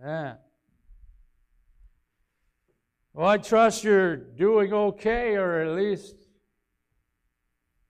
Man. 0.00 0.36
Well, 3.12 3.26
I 3.26 3.38
trust 3.38 3.82
you're 3.82 4.16
doing 4.16 4.72
okay, 4.72 5.34
or 5.34 5.60
at 5.60 5.74
least 5.74 6.14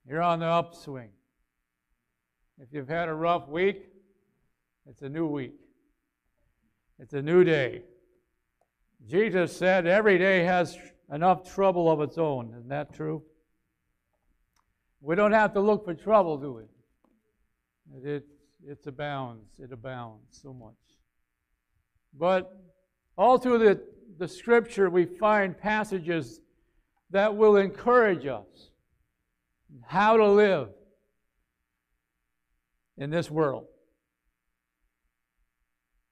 you're 0.07 0.21
on 0.21 0.39
the 0.39 0.47
upswing. 0.47 1.11
If 2.59 2.69
you've 2.73 2.89
had 2.89 3.09
a 3.09 3.13
rough 3.13 3.47
week, 3.47 3.85
it's 4.87 5.03
a 5.03 5.09
new 5.09 5.27
week. 5.27 5.53
It's 6.97 7.13
a 7.13 7.21
new 7.21 7.43
day. 7.43 7.83
Jesus 9.07 9.55
said 9.55 9.85
every 9.85 10.17
day 10.17 10.43
has 10.43 10.77
enough 11.11 11.53
trouble 11.53 11.91
of 11.91 12.01
its 12.01 12.17
own. 12.17 12.49
Isn't 12.57 12.69
that 12.69 12.93
true? 12.93 13.23
We 14.99 15.15
don't 15.15 15.31
have 15.31 15.53
to 15.53 15.61
look 15.61 15.85
for 15.85 15.93
trouble, 15.93 16.37
do 16.37 16.53
we? 16.53 16.63
It, 17.97 18.05
it, 18.05 18.25
it 18.67 18.87
abounds. 18.87 19.59
It 19.59 19.71
abounds 19.71 20.39
so 20.41 20.53
much. 20.53 20.73
But 22.17 22.51
all 23.17 23.37
through 23.37 23.59
the, 23.59 23.81
the 24.17 24.27
scripture, 24.27 24.89
we 24.89 25.05
find 25.05 25.57
passages 25.57 26.41
that 27.11 27.35
will 27.35 27.55
encourage 27.57 28.25
us 28.25 28.69
how 29.85 30.17
to 30.17 30.27
live 30.27 30.69
in 32.97 33.09
this 33.09 33.31
world. 33.31 33.65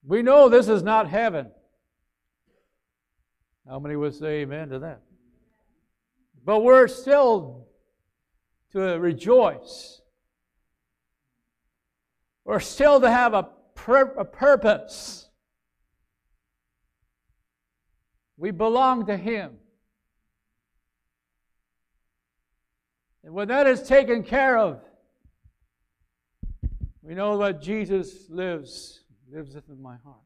We 0.05 0.21
know 0.21 0.47
this 0.47 0.69
is 0.69 0.83
not 0.83 1.09
heaven. 1.09 1.51
How 3.67 3.79
many 3.79 3.95
would 3.95 4.15
say 4.15 4.41
amen 4.41 4.69
to 4.69 4.79
that? 4.79 5.01
But 6.45 6.63
we're 6.63 6.87
still 6.87 7.67
to 8.71 8.79
rejoice. 8.79 10.01
We're 12.45 12.61
still 12.61 13.01
to 13.01 13.11
have 13.11 13.33
a, 13.33 13.49
pur- 13.75 14.15
a 14.17 14.23
purpose. 14.23 15.26
We 18.37 18.51
belong 18.51 19.07
to 19.07 19.17
Him. 19.17 19.57
And 23.23 23.33
when 23.33 23.47
that 23.49 23.67
is 23.67 23.83
taken 23.83 24.23
care 24.23 24.57
of, 24.57 24.79
we 27.01 27.13
know 27.13 27.37
that 27.39 27.61
Jesus 27.61 28.29
lives, 28.29 29.01
lives 29.31 29.55
within 29.55 29.81
my 29.81 29.97
heart. 30.03 30.21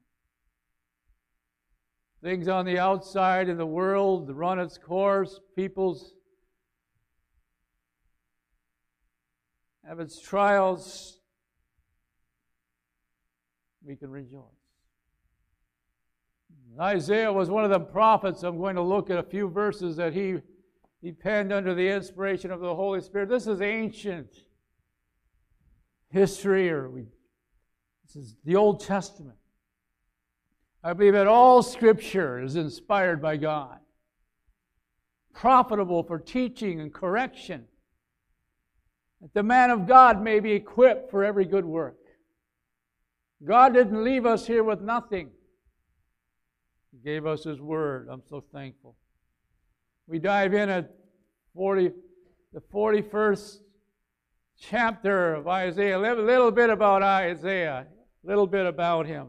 Things 2.21 2.47
on 2.47 2.65
the 2.65 2.77
outside 2.77 3.49
in 3.49 3.57
the 3.57 3.65
world 3.65 4.29
run 4.29 4.59
its 4.59 4.77
course, 4.77 5.39
people's 5.55 6.13
have 9.91 9.99
its 9.99 10.21
trials. 10.21 11.17
We 13.83 13.95
can 13.95 14.09
rejoice. 14.09 14.60
Isaiah 16.79 17.31
was 17.31 17.49
one 17.49 17.63
of 17.63 17.69
the 17.69 17.79
prophets. 17.79 18.43
I'm 18.43 18.57
going 18.57 18.75
to 18.75 18.81
look 18.81 19.09
at 19.09 19.17
a 19.17 19.23
few 19.23 19.49
verses 19.49 19.97
that 19.97 20.13
he, 20.13 20.37
he 21.01 21.11
penned 21.11 21.51
under 21.51 21.73
the 21.73 21.89
inspiration 21.89 22.51
of 22.51 22.61
the 22.61 22.73
Holy 22.73 23.01
Spirit. 23.01 23.29
This 23.29 23.47
is 23.47 23.61
ancient 23.61 24.29
history, 26.09 26.69
or 26.69 26.89
we, 26.89 27.05
this 28.05 28.15
is 28.15 28.35
the 28.45 28.55
Old 28.55 28.79
Testament. 28.79 29.37
I 30.83 30.93
believe 30.93 31.13
that 31.13 31.27
all 31.27 31.61
Scripture 31.61 32.41
is 32.41 32.55
inspired 32.55 33.21
by 33.21 33.37
God, 33.37 33.79
profitable 35.33 36.03
for 36.03 36.19
teaching 36.19 36.79
and 36.79 36.93
correction, 36.93 37.65
that 39.21 39.33
the 39.33 39.43
man 39.43 39.69
of 39.69 39.87
God 39.87 40.23
may 40.23 40.39
be 40.39 40.53
equipped 40.53 41.11
for 41.11 41.23
every 41.23 41.45
good 41.45 41.65
work. 41.65 41.97
God 43.43 43.73
didn't 43.73 44.03
leave 44.03 44.25
us 44.25 44.47
here 44.47 44.63
with 44.63 44.81
nothing. 44.81 45.31
He 46.91 46.97
gave 47.03 47.25
us 47.25 47.43
His 47.43 47.59
Word. 47.59 48.07
I'm 48.09 48.23
so 48.29 48.41
thankful. 48.41 48.95
We 50.07 50.19
dive 50.19 50.53
in 50.53 50.69
at 50.69 50.93
40, 51.55 51.91
the 52.53 52.59
41st 52.59 53.59
chapter 54.59 55.33
of 55.33 55.47
Isaiah. 55.47 55.97
A 55.97 55.99
little 55.99 56.51
bit 56.51 56.69
about 56.69 57.01
Isaiah, 57.01 57.87
a 58.23 58.27
little 58.27 58.47
bit 58.47 58.65
about 58.65 59.05
him. 59.05 59.27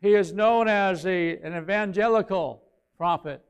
He 0.00 0.14
is 0.14 0.32
known 0.32 0.68
as 0.68 1.06
a, 1.06 1.38
an 1.38 1.56
evangelical 1.56 2.62
prophet 2.96 3.42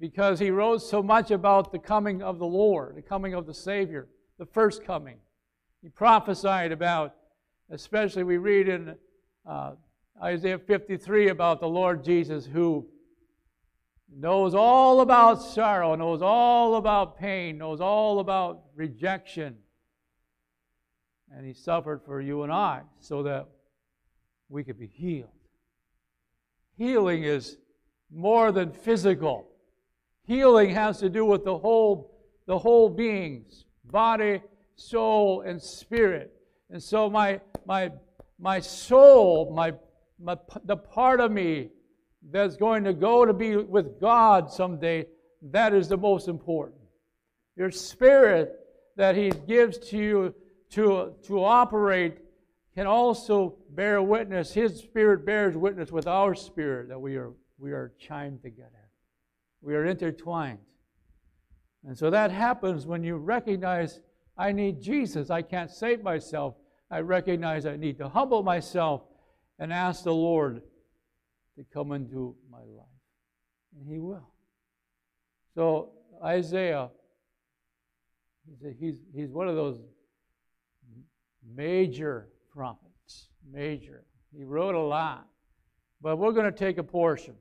because 0.00 0.38
he 0.38 0.50
wrote 0.50 0.78
so 0.78 1.02
much 1.02 1.30
about 1.30 1.72
the 1.72 1.78
coming 1.78 2.22
of 2.22 2.38
the 2.38 2.46
Lord, 2.46 2.96
the 2.96 3.02
coming 3.02 3.34
of 3.34 3.46
the 3.46 3.54
Savior, 3.54 4.08
the 4.38 4.46
first 4.46 4.84
coming. 4.84 5.16
He 5.82 5.88
prophesied 5.88 6.72
about, 6.72 7.14
especially 7.70 8.24
we 8.24 8.36
read 8.36 8.68
in 8.68 8.96
uh, 9.46 9.72
Isaiah 10.22 10.58
53 10.58 11.28
about 11.28 11.60
the 11.60 11.68
Lord 11.68 12.04
Jesus 12.04 12.46
who 12.46 12.86
knows 14.16 14.54
all 14.54 15.00
about 15.00 15.42
sorrow, 15.42 15.94
knows 15.96 16.22
all 16.22 16.76
about 16.76 17.18
pain, 17.18 17.58
knows 17.58 17.80
all 17.80 18.20
about 18.20 18.62
rejection. 18.74 19.56
And 21.32 21.44
he 21.44 21.52
suffered 21.52 22.02
for 22.04 22.20
you 22.20 22.44
and 22.44 22.52
I 22.52 22.82
so 23.00 23.24
that 23.24 23.48
we 24.48 24.62
could 24.62 24.78
be 24.78 24.86
healed. 24.86 25.30
Healing 26.76 27.24
is 27.24 27.58
more 28.12 28.52
than 28.52 28.70
physical. 28.70 29.48
Healing 30.26 30.70
has 30.70 30.98
to 31.00 31.10
do 31.10 31.24
with 31.24 31.44
the 31.44 31.58
whole, 31.58 32.16
the 32.46 32.58
whole 32.58 32.88
beings, 32.88 33.64
body, 33.84 34.42
soul, 34.76 35.40
and 35.40 35.60
spirit. 35.60 36.32
And 36.70 36.82
so 36.82 37.10
my 37.10 37.40
my 37.66 37.90
my 38.38 38.60
soul, 38.60 39.52
my, 39.54 39.72
my 40.20 40.36
the 40.64 40.76
part 40.76 41.20
of 41.20 41.32
me 41.32 41.70
that's 42.30 42.56
going 42.56 42.84
to 42.84 42.92
go 42.92 43.24
to 43.24 43.32
be 43.32 43.56
with 43.56 44.00
God 44.00 44.50
someday, 44.50 45.06
that 45.42 45.74
is 45.74 45.88
the 45.88 45.96
most 45.96 46.28
important. 46.28 46.80
Your 47.56 47.70
spirit 47.70 48.54
that 48.96 49.16
He 49.16 49.30
gives 49.30 49.78
to 49.90 49.98
you 49.98 50.34
to, 50.70 51.14
to 51.24 51.44
operate 51.44 52.18
can 52.74 52.86
also 52.86 53.56
bear 53.70 54.02
witness. 54.02 54.52
His 54.52 54.78
spirit 54.78 55.24
bears 55.24 55.56
witness 55.56 55.92
with 55.92 56.06
our 56.06 56.34
spirit 56.34 56.88
that 56.88 57.00
we 57.00 57.16
are, 57.16 57.32
we 57.58 57.72
are 57.72 57.92
chimed 57.98 58.42
together. 58.42 58.70
We 59.60 59.74
are 59.74 59.84
intertwined. 59.84 60.58
And 61.86 61.96
so 61.96 62.10
that 62.10 62.30
happens 62.30 62.86
when 62.86 63.04
you 63.04 63.16
recognize 63.16 64.00
I 64.36 64.52
need 64.52 64.80
Jesus. 64.80 65.30
I 65.30 65.42
can't 65.42 65.70
save 65.70 66.02
myself. 66.02 66.54
I 66.90 67.00
recognize 67.00 67.66
I 67.66 67.76
need 67.76 67.98
to 67.98 68.08
humble 68.08 68.42
myself 68.42 69.02
and 69.58 69.72
ask 69.72 70.04
the 70.04 70.14
Lord 70.14 70.62
to 71.56 71.64
come 71.72 71.92
into 71.92 72.34
my 72.50 72.58
life. 72.58 72.86
And 73.78 73.88
He 73.88 73.98
will. 73.98 74.28
So, 75.54 75.90
Isaiah, 76.24 76.90
he's, 78.78 78.96
he's 79.14 79.30
one 79.30 79.48
of 79.48 79.54
those 79.54 79.80
major 81.54 82.28
prophets. 82.52 83.28
Major. 83.52 84.04
He 84.36 84.42
wrote 84.42 84.74
a 84.74 84.80
lot. 84.80 85.28
But 86.00 86.16
we're 86.16 86.32
going 86.32 86.50
to 86.50 86.58
take 86.58 86.78
a 86.78 86.82
portion. 86.82 87.34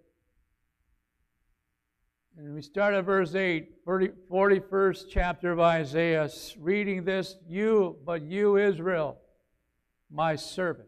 And 2.37 2.53
we 2.55 2.61
start 2.61 2.93
at 2.93 3.05
verse 3.05 3.35
8, 3.35 3.69
40, 3.85 4.09
41st 4.29 5.05
chapter 5.09 5.51
of 5.51 5.59
Isaiah, 5.59 6.29
reading 6.59 7.03
this 7.03 7.35
You, 7.47 7.97
but 8.05 8.23
you, 8.23 8.57
Israel, 8.57 9.19
my 10.11 10.35
servant. 10.35 10.87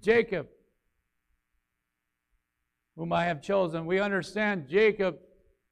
Jacob, 0.00 0.48
whom 2.96 3.12
I 3.12 3.24
have 3.24 3.42
chosen. 3.42 3.86
We 3.86 4.00
understand 4.00 4.68
Jacob 4.68 5.18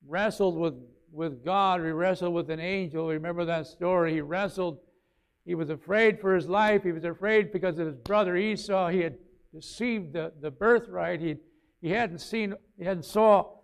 wrestled 0.06 0.56
with, 0.56 0.74
with 1.12 1.44
God, 1.44 1.80
he 1.80 1.90
wrestled 1.90 2.34
with 2.34 2.50
an 2.50 2.60
angel. 2.60 3.08
Remember 3.08 3.44
that 3.44 3.66
story? 3.66 4.12
He 4.12 4.20
wrestled 4.20 4.78
he 5.48 5.54
was 5.54 5.70
afraid 5.70 6.20
for 6.20 6.34
his 6.34 6.46
life. 6.46 6.82
He 6.82 6.92
was 6.92 7.04
afraid 7.04 7.52
because 7.52 7.78
of 7.78 7.86
his 7.86 7.96
brother 7.96 8.36
Esau. 8.36 8.90
He 8.90 9.00
had 9.00 9.16
deceived 9.54 10.12
the, 10.12 10.30
the 10.42 10.50
birthright. 10.50 11.22
He, 11.22 11.36
he 11.80 11.88
hadn't 11.88 12.18
seen, 12.18 12.54
he 12.76 12.84
hadn't 12.84 13.06
saw 13.06 13.54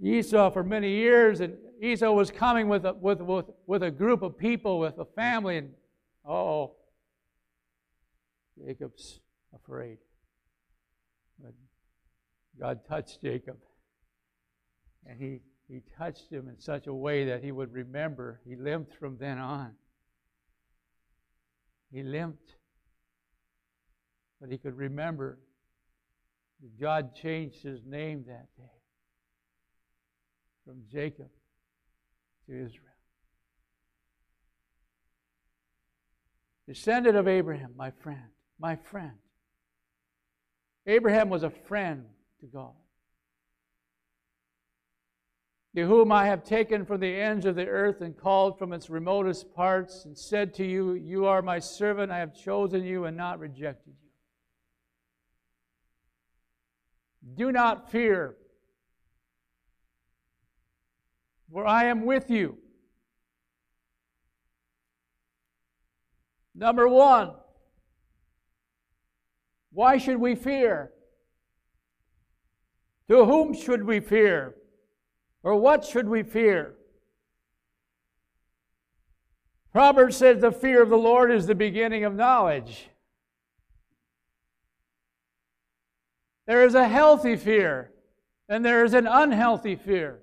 Esau 0.00 0.50
for 0.50 0.62
many 0.62 0.88
years, 0.90 1.40
and 1.40 1.56
Esau 1.82 2.12
was 2.12 2.30
coming 2.30 2.68
with 2.68 2.84
a, 2.86 2.92
with, 2.92 3.20
with, 3.20 3.46
with 3.66 3.82
a 3.82 3.90
group 3.90 4.22
of 4.22 4.38
people, 4.38 4.78
with 4.78 5.00
a 5.00 5.04
family, 5.04 5.56
and 5.56 5.70
oh, 6.24 6.76
Jacob's 8.64 9.18
afraid. 9.64 9.98
But 11.42 11.52
God 12.58 12.80
touched 12.88 13.22
Jacob, 13.22 13.56
and 15.06 15.20
he, 15.20 15.40
he 15.68 15.82
touched 15.98 16.30
him 16.30 16.48
in 16.48 16.58
such 16.58 16.86
a 16.86 16.94
way 16.94 17.24
that 17.26 17.44
he 17.44 17.52
would 17.52 17.72
remember. 17.72 18.40
He 18.46 18.56
limped 18.56 18.94
from 18.94 19.18
then 19.18 19.38
on. 19.38 19.72
He 21.92 22.02
limped. 22.02 22.54
But 24.40 24.50
he 24.50 24.58
could 24.58 24.76
remember 24.76 25.38
that 26.60 26.80
God 26.80 27.14
changed 27.14 27.62
his 27.62 27.80
name 27.86 28.24
that 28.28 28.48
day 28.56 28.70
from 30.64 30.82
Jacob 30.90 31.28
to 32.46 32.52
Israel. 32.52 32.82
Descendant 36.66 37.16
of 37.16 37.28
Abraham, 37.28 37.72
my 37.76 37.92
friend, 38.02 38.28
my 38.58 38.74
friend. 38.74 39.12
Abraham 40.86 41.28
was 41.28 41.42
a 41.42 41.50
friend 41.50 42.04
to 42.40 42.46
God. 42.46 42.72
To 45.74 45.84
whom 45.86 46.10
I 46.10 46.26
have 46.26 46.42
taken 46.42 46.86
from 46.86 47.00
the 47.00 47.20
ends 47.20 47.44
of 47.44 47.54
the 47.54 47.66
earth 47.66 48.00
and 48.00 48.16
called 48.16 48.58
from 48.58 48.72
its 48.72 48.88
remotest 48.88 49.52
parts, 49.52 50.06
and 50.06 50.16
said 50.16 50.54
to 50.54 50.64
you, 50.64 50.94
You 50.94 51.26
are 51.26 51.42
my 51.42 51.58
servant, 51.58 52.10
I 52.10 52.18
have 52.18 52.34
chosen 52.34 52.82
you 52.82 53.04
and 53.04 53.16
not 53.16 53.38
rejected 53.40 53.92
you. 54.02 54.08
Do 57.34 57.52
not 57.52 57.90
fear, 57.90 58.36
for 61.52 61.66
I 61.66 61.84
am 61.84 62.06
with 62.06 62.30
you. 62.30 62.56
Number 66.54 66.88
one, 66.88 67.32
why 69.76 69.98
should 69.98 70.16
we 70.16 70.34
fear? 70.34 70.90
To 73.10 73.26
whom 73.26 73.52
should 73.52 73.84
we 73.84 74.00
fear? 74.00 74.54
Or 75.42 75.54
what 75.56 75.84
should 75.84 76.08
we 76.08 76.22
fear? 76.22 76.76
Proverbs 79.72 80.16
says 80.16 80.40
the 80.40 80.50
fear 80.50 80.82
of 80.82 80.88
the 80.88 80.96
Lord 80.96 81.30
is 81.30 81.46
the 81.46 81.54
beginning 81.54 82.04
of 82.04 82.14
knowledge. 82.14 82.88
There 86.46 86.64
is 86.64 86.74
a 86.74 86.88
healthy 86.88 87.36
fear, 87.36 87.90
and 88.48 88.64
there 88.64 88.82
is 88.82 88.94
an 88.94 89.06
unhealthy 89.06 89.76
fear. 89.76 90.20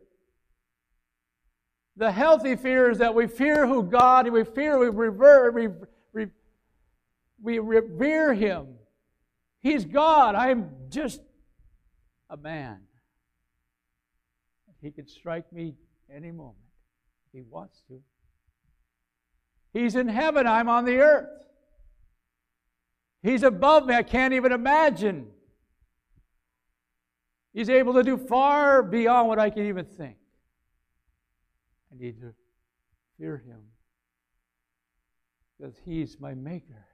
The 1.95 2.11
healthy 2.11 2.55
fear 2.55 2.89
is 2.89 2.97
that 2.97 3.13
we 3.13 3.27
fear 3.27 3.67
who 3.67 3.83
God, 3.83 4.27
we 4.29 4.45
fear, 4.45 4.79
we 4.79 4.89
revere, 4.89 5.51
we, 5.51 6.25
we 7.39 7.59
revere 7.59 8.33
Him. 8.33 8.79
He's 9.63 9.86
God. 9.86 10.36
I'm 10.36 10.69
just 10.89 11.21
a 12.30 12.36
man. 12.36 12.81
He 14.81 14.92
could 14.92 15.10
strike 15.10 15.51
me 15.54 15.75
any 16.13 16.31
moment 16.31 16.57
He 17.31 17.42
wants 17.42 17.81
to. 17.88 18.01
He's 19.71 19.95
in 19.95 20.10
heaven. 20.10 20.45
I'm 20.45 20.68
on 20.68 20.83
the 20.83 20.98
earth. 20.98 21.30
He's 23.24 23.44
above 23.44 23.86
me. 23.86 23.95
I 23.95 24.04
can't 24.04 24.33
even 24.33 24.51
imagine. 24.51 25.27
He's 27.54 27.69
able 27.69 27.94
to 27.94 28.04
do 28.04 28.18
far 28.18 28.83
beyond 28.83 29.30
what 29.30 29.39
I 29.39 29.50
can 29.50 29.65
even 29.68 29.86
think. 29.86 30.18
I 31.92 32.04
need 32.04 32.19
to 32.19 32.33
fear 33.18 33.38
Him 33.38 33.62
because 35.57 35.75
He's 35.86 36.19
my 36.19 36.33
Maker 36.33 36.86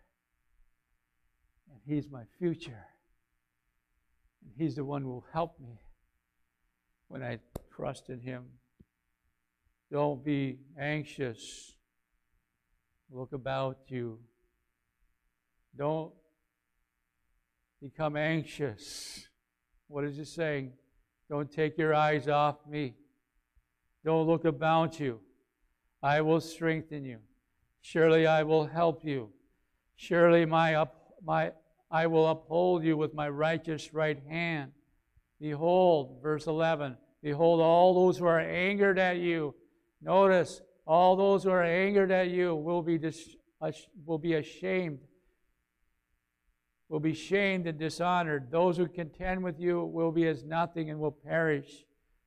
and 1.70 1.80
He's 1.86 2.10
my 2.10 2.24
future. 2.38 2.86
And 4.44 4.54
He's 4.58 4.76
the 4.76 4.86
one 4.86 5.04
who 5.04 5.10
will 5.10 5.26
help 5.32 5.60
me 5.60 5.80
when 7.08 7.24
I 7.24 7.40
trust 7.76 8.10
in 8.10 8.20
Him. 8.20 8.46
Don't 9.92 10.24
be 10.24 10.60
anxious. 10.78 11.74
Look 13.12 13.34
about 13.34 13.78
you. 13.88 14.20
Don't 15.76 16.12
become 17.82 18.16
anxious. 18.16 19.28
What 19.88 20.04
is 20.04 20.20
it 20.20 20.28
saying? 20.28 20.74
Don't 21.30 21.52
take 21.52 21.78
your 21.78 21.94
eyes 21.94 22.28
off 22.28 22.58
me. 22.70 22.96
Don't 24.04 24.28
look 24.28 24.46
about 24.46 25.00
you. 25.00 25.20
I 26.02 26.22
will 26.22 26.42
strengthen 26.42 27.04
you. 27.06 27.20
Surely 27.82 28.28
I 28.28 28.44
will 28.44 28.66
help 28.66 29.04
you. 29.04 29.30
Surely 29.96 30.46
my, 30.46 30.76
up, 30.76 31.14
my, 31.24 31.52
I 31.92 32.08
will 32.08 32.28
uphold 32.28 32.84
you 32.84 32.98
with 32.98 33.14
my 33.14 33.30
righteous 33.30 33.94
right 33.94 34.20
hand. 34.30 34.72
Behold, 35.40 36.20
verse 36.22 36.48
11, 36.48 36.98
behold, 37.24 37.62
all 37.62 37.94
those 37.94 38.18
who 38.18 38.26
are 38.26 38.40
angered 38.40 39.00
at 39.00 39.18
you. 39.18 39.56
Notice, 40.02 40.62
all 40.86 41.16
those 41.16 41.44
who 41.44 41.50
are 41.50 41.64
angered 41.64 42.12
at 42.12 42.30
you 42.30 42.56
will 42.56 42.82
be, 42.82 42.98
dis- 42.98 43.36
will 44.06 44.18
be 44.18 44.34
ashamed, 44.34 45.00
will 46.90 47.00
be 47.00 47.14
shamed 47.14 47.68
and 47.68 47.80
dishonored. 47.80 48.52
Those 48.52 48.78
who 48.78 48.88
contend 48.88 49.44
with 49.44 49.60
you 49.60 49.84
will 49.84 50.12
be 50.12 50.28
as 50.28 50.44
nothing 50.44 50.90
and 50.90 51.00
will 51.00 51.12
perish. 51.12 51.86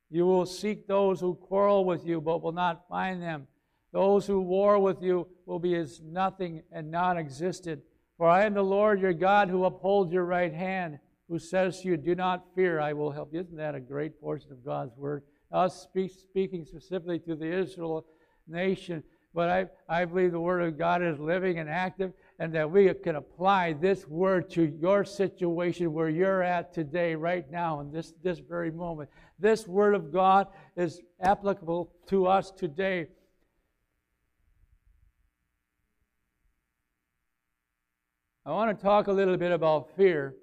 You 0.09 0.25
will 0.25 0.45
seek 0.45 0.87
those 0.87 1.19
who 1.19 1.35
quarrel 1.35 1.85
with 1.85 2.05
you, 2.05 2.21
but 2.21 2.41
will 2.41 2.51
not 2.51 2.87
find 2.87 3.21
them. 3.21 3.47
Those 3.91 4.25
who 4.25 4.41
war 4.41 4.79
with 4.79 5.01
you 5.01 5.27
will 5.45 5.59
be 5.59 5.75
as 5.75 6.01
nothing 6.01 6.63
and 6.71 6.89
non 6.89 7.17
existent. 7.17 7.81
For 8.17 8.27
I 8.27 8.45
am 8.45 8.53
the 8.53 8.63
Lord 8.63 9.01
your 9.01 9.13
God 9.13 9.49
who 9.49 9.65
upholds 9.65 10.13
your 10.13 10.25
right 10.25 10.53
hand, 10.53 10.99
who 11.27 11.39
says 11.39 11.81
to 11.81 11.87
you, 11.87 11.97
Do 11.97 12.15
not 12.15 12.45
fear, 12.55 12.79
I 12.79 12.93
will 12.93 13.11
help 13.11 13.33
you. 13.33 13.41
Isn't 13.41 13.57
that 13.57 13.75
a 13.75 13.79
great 13.79 14.19
portion 14.21 14.51
of 14.51 14.63
God's 14.63 14.95
word? 14.95 15.23
Us 15.51 15.81
speak, 15.81 16.11
speaking 16.11 16.65
specifically 16.65 17.19
to 17.19 17.35
the 17.35 17.51
Israel 17.51 18.05
nation, 18.47 19.03
but 19.33 19.49
I, 19.49 19.65
I 19.89 20.05
believe 20.05 20.31
the 20.31 20.39
word 20.39 20.61
of 20.61 20.77
God 20.77 21.01
is 21.01 21.19
living 21.19 21.57
and 21.57 21.69
active, 21.69 22.13
and 22.39 22.53
that 22.53 22.69
we 22.69 22.93
can 22.93 23.15
apply 23.15 23.73
this 23.73 24.07
word 24.07 24.49
to 24.51 24.63
your 24.79 25.03
situation 25.03 25.93
where 25.93 26.09
you're 26.09 26.43
at 26.43 26.73
today, 26.73 27.15
right 27.15 27.49
now, 27.49 27.79
in 27.79 27.91
this, 27.91 28.13
this 28.23 28.39
very 28.39 28.71
moment. 28.71 29.09
This 29.39 29.67
word 29.67 29.95
of 29.95 30.13
God 30.13 30.47
is 30.75 31.01
applicable 31.21 31.91
to 32.07 32.27
us 32.27 32.51
today. 32.51 33.07
I 38.45 38.51
want 38.51 38.77
to 38.77 38.83
talk 38.83 39.07
a 39.07 39.11
little 39.13 39.37
bit 39.37 39.53
about 39.53 39.95
fear. 39.95 40.35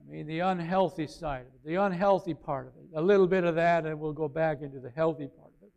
I 0.00 0.10
mean, 0.10 0.26
the 0.26 0.40
unhealthy 0.40 1.08
side 1.08 1.40
of 1.40 1.46
it, 1.46 1.64
the 1.64 1.74
unhealthy 1.74 2.34
part 2.34 2.68
of 2.68 2.74
it. 2.76 2.96
A 2.96 3.02
little 3.02 3.26
bit 3.26 3.42
of 3.42 3.56
that, 3.56 3.84
and 3.84 3.98
we'll 3.98 4.12
go 4.12 4.28
back 4.28 4.62
into 4.62 4.78
the 4.78 4.90
healthy 4.90 5.26
part 5.26 5.50
of 5.60 5.66
it. 5.66 5.72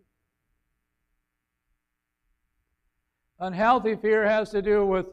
Unhealthy 3.39 3.95
fear 3.95 4.27
has 4.27 4.51
to 4.51 4.61
do 4.61 4.85
with 4.85 5.07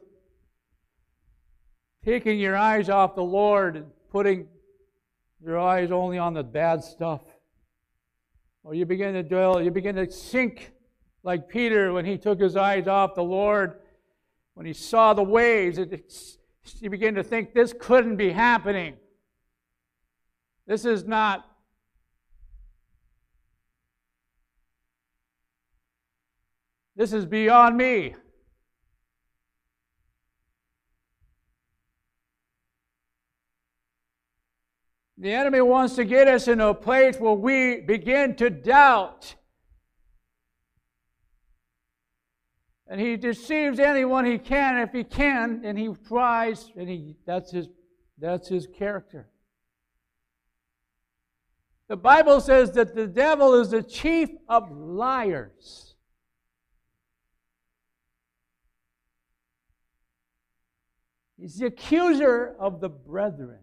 taking 2.05 2.39
your 2.39 2.57
eyes 2.57 2.91
off 2.91 3.15
the 3.15 3.23
Lord 3.23 3.77
and 3.77 3.87
putting 4.11 4.47
your 5.43 5.59
eyes 5.59 5.91
only 5.91 6.19
on 6.19 6.35
the 6.35 6.43
bad 6.43 6.85
stuff. 6.85 7.23
Or 8.63 8.75
you 8.75 8.85
begin 8.85 9.15
to 9.15 9.23
dwell, 9.23 9.63
you 9.63 9.71
begin 9.71 9.97
to 9.97 10.11
sink 10.11 10.73
like 11.23 11.49
Peter 11.49 11.93
when 11.93 12.05
he 12.05 12.19
took 12.19 12.41
his 12.41 12.57
eyes 12.57 12.87
off 12.87 13.15
the 13.15 13.25
Lord 13.25 13.79
when 14.55 14.67
he 14.67 14.73
saw 14.73 15.15
the 15.15 15.23
waves, 15.23 15.79
it, 15.79 16.11
he 16.81 16.89
began 16.89 17.15
to 17.15 17.23
think 17.23 17.55
this 17.55 17.75
couldn't 17.79 18.17
be 18.17 18.31
happening. 18.31 18.97
This 20.67 20.85
is 20.85 21.05
not. 21.05 21.47
This 26.95 27.13
is 27.13 27.25
beyond 27.25 27.77
me. 27.77 28.15
The 35.17 35.33
enemy 35.33 35.61
wants 35.61 35.95
to 35.97 36.05
get 36.05 36.27
us 36.27 36.49
into 36.49 36.67
a 36.67 36.75
place 36.75 37.17
where 37.19 37.33
we 37.33 37.81
begin 37.81 38.35
to 38.37 38.51
doubt 38.51 39.37
And 42.93 43.01
he 43.01 43.17
deceives 43.17 43.79
anyone 43.79 44.27
he 44.27 44.37
can 44.37 44.77
if 44.77 44.93
he 44.93 45.03
can, 45.03 45.63
and 45.65 45.79
he 45.79 45.89
tries, 46.07 46.71
and 46.77 46.87
he 46.87 47.17
that's 47.25 47.51
his 47.51 47.69
that's 48.19 48.49
his 48.51 48.67
character. 48.67 49.31
The 51.89 51.97
Bible 51.97 52.39
says 52.43 52.73
that 52.73 52.95
the 52.95 53.07
devil 53.07 53.55
is 53.55 53.71
the 53.71 53.83
chief 53.83 54.29
of 54.47 54.71
liars. 54.71 55.95
He's 61.39 61.57
the 61.57 61.69
accuser 61.69 62.55
of 62.61 62.83
the 62.83 62.91
brethren. 62.91 63.61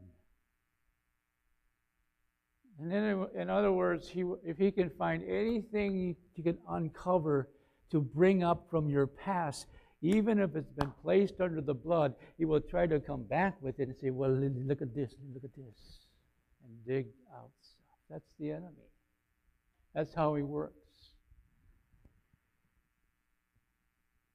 And 2.79 2.91
then, 2.91 3.27
in 3.36 3.51
other 3.51 3.71
words, 3.71 4.09
he, 4.09 4.24
if 4.43 4.57
he 4.57 4.71
can 4.71 4.89
find 4.89 5.24
anything 5.24 6.15
he 6.33 6.41
can 6.41 6.57
uncover 6.67 7.48
to 7.91 8.01
bring 8.01 8.43
up 8.43 8.67
from 8.69 8.89
your 8.89 9.08
past, 9.08 9.67
even 10.01 10.39
if 10.39 10.55
it's 10.55 10.72
been 10.72 10.91
placed 11.03 11.41
under 11.41 11.62
the 11.62 11.74
blood, 11.74 12.13
he 12.38 12.46
will 12.46 12.62
try 12.62 12.88
to 12.88 13.00
come 13.00 13.24
back 13.24 13.55
with 13.62 13.79
it 13.79 13.89
and 13.89 13.98
say, 13.98 14.10
Well, 14.10 14.31
look 14.31 14.81
at 14.81 14.96
this, 14.96 15.15
look 15.34 15.43
at 15.43 15.55
this, 15.55 16.00
and 16.63 16.86
dig 16.86 17.08
out 17.36 17.50
stuff. 17.62 17.98
That's 18.10 18.31
the 18.39 18.51
enemy. 18.51 18.89
That's 19.93 20.13
how 20.13 20.36
he 20.36 20.43
works. 20.43 20.75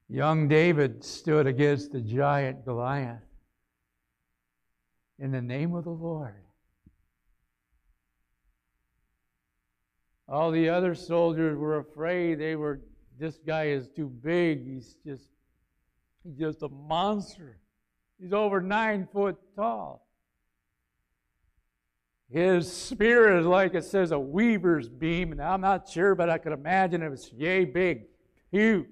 Young 0.07 0.47
David 0.47 1.03
stood 1.03 1.47
against 1.47 1.91
the 1.91 2.01
giant 2.01 2.63
Goliath 2.63 3.23
in 5.17 5.31
the 5.31 5.41
name 5.41 5.73
of 5.73 5.83
the 5.83 5.89
Lord. 5.89 6.35
All 10.27 10.51
the 10.51 10.69
other 10.69 10.93
soldiers 10.95 11.57
were 11.57 11.77
afraid. 11.77 12.39
They 12.39 12.55
were 12.55 12.81
this 13.19 13.39
guy 13.45 13.65
is 13.65 13.87
too 13.87 14.07
big. 14.07 14.65
He's 14.65 14.95
just 15.05 15.29
he's 16.23 16.37
just 16.37 16.61
a 16.63 16.69
monster. 16.69 17.57
He's 18.19 18.33
over 18.33 18.61
nine 18.61 19.07
foot 19.11 19.37
tall. 19.55 20.05
His 22.29 22.71
spear 22.71 23.37
is 23.37 23.45
like 23.45 23.75
it 23.75 23.85
says 23.85 24.11
a 24.11 24.19
weaver's 24.19 24.89
beam, 24.89 25.31
and 25.31 25.41
I'm 25.41 25.61
not 25.61 25.87
sure, 25.87 26.15
but 26.15 26.29
I 26.29 26.37
could 26.37 26.53
imagine 26.53 27.01
it 27.03 27.09
was 27.09 27.31
yay 27.31 27.65
big, 27.65 28.07
huge. 28.51 28.87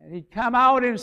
And 0.00 0.12
he'd 0.14 0.30
come 0.30 0.54
out 0.54 0.84
and, 0.84 1.00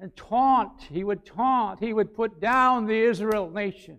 and 0.00 0.16
taunt. 0.16 0.82
He 0.90 1.04
would 1.04 1.24
taunt. 1.24 1.78
He 1.78 1.92
would 1.92 2.14
put 2.14 2.40
down 2.40 2.86
the 2.86 2.98
Israel 2.98 3.50
nation. 3.50 3.98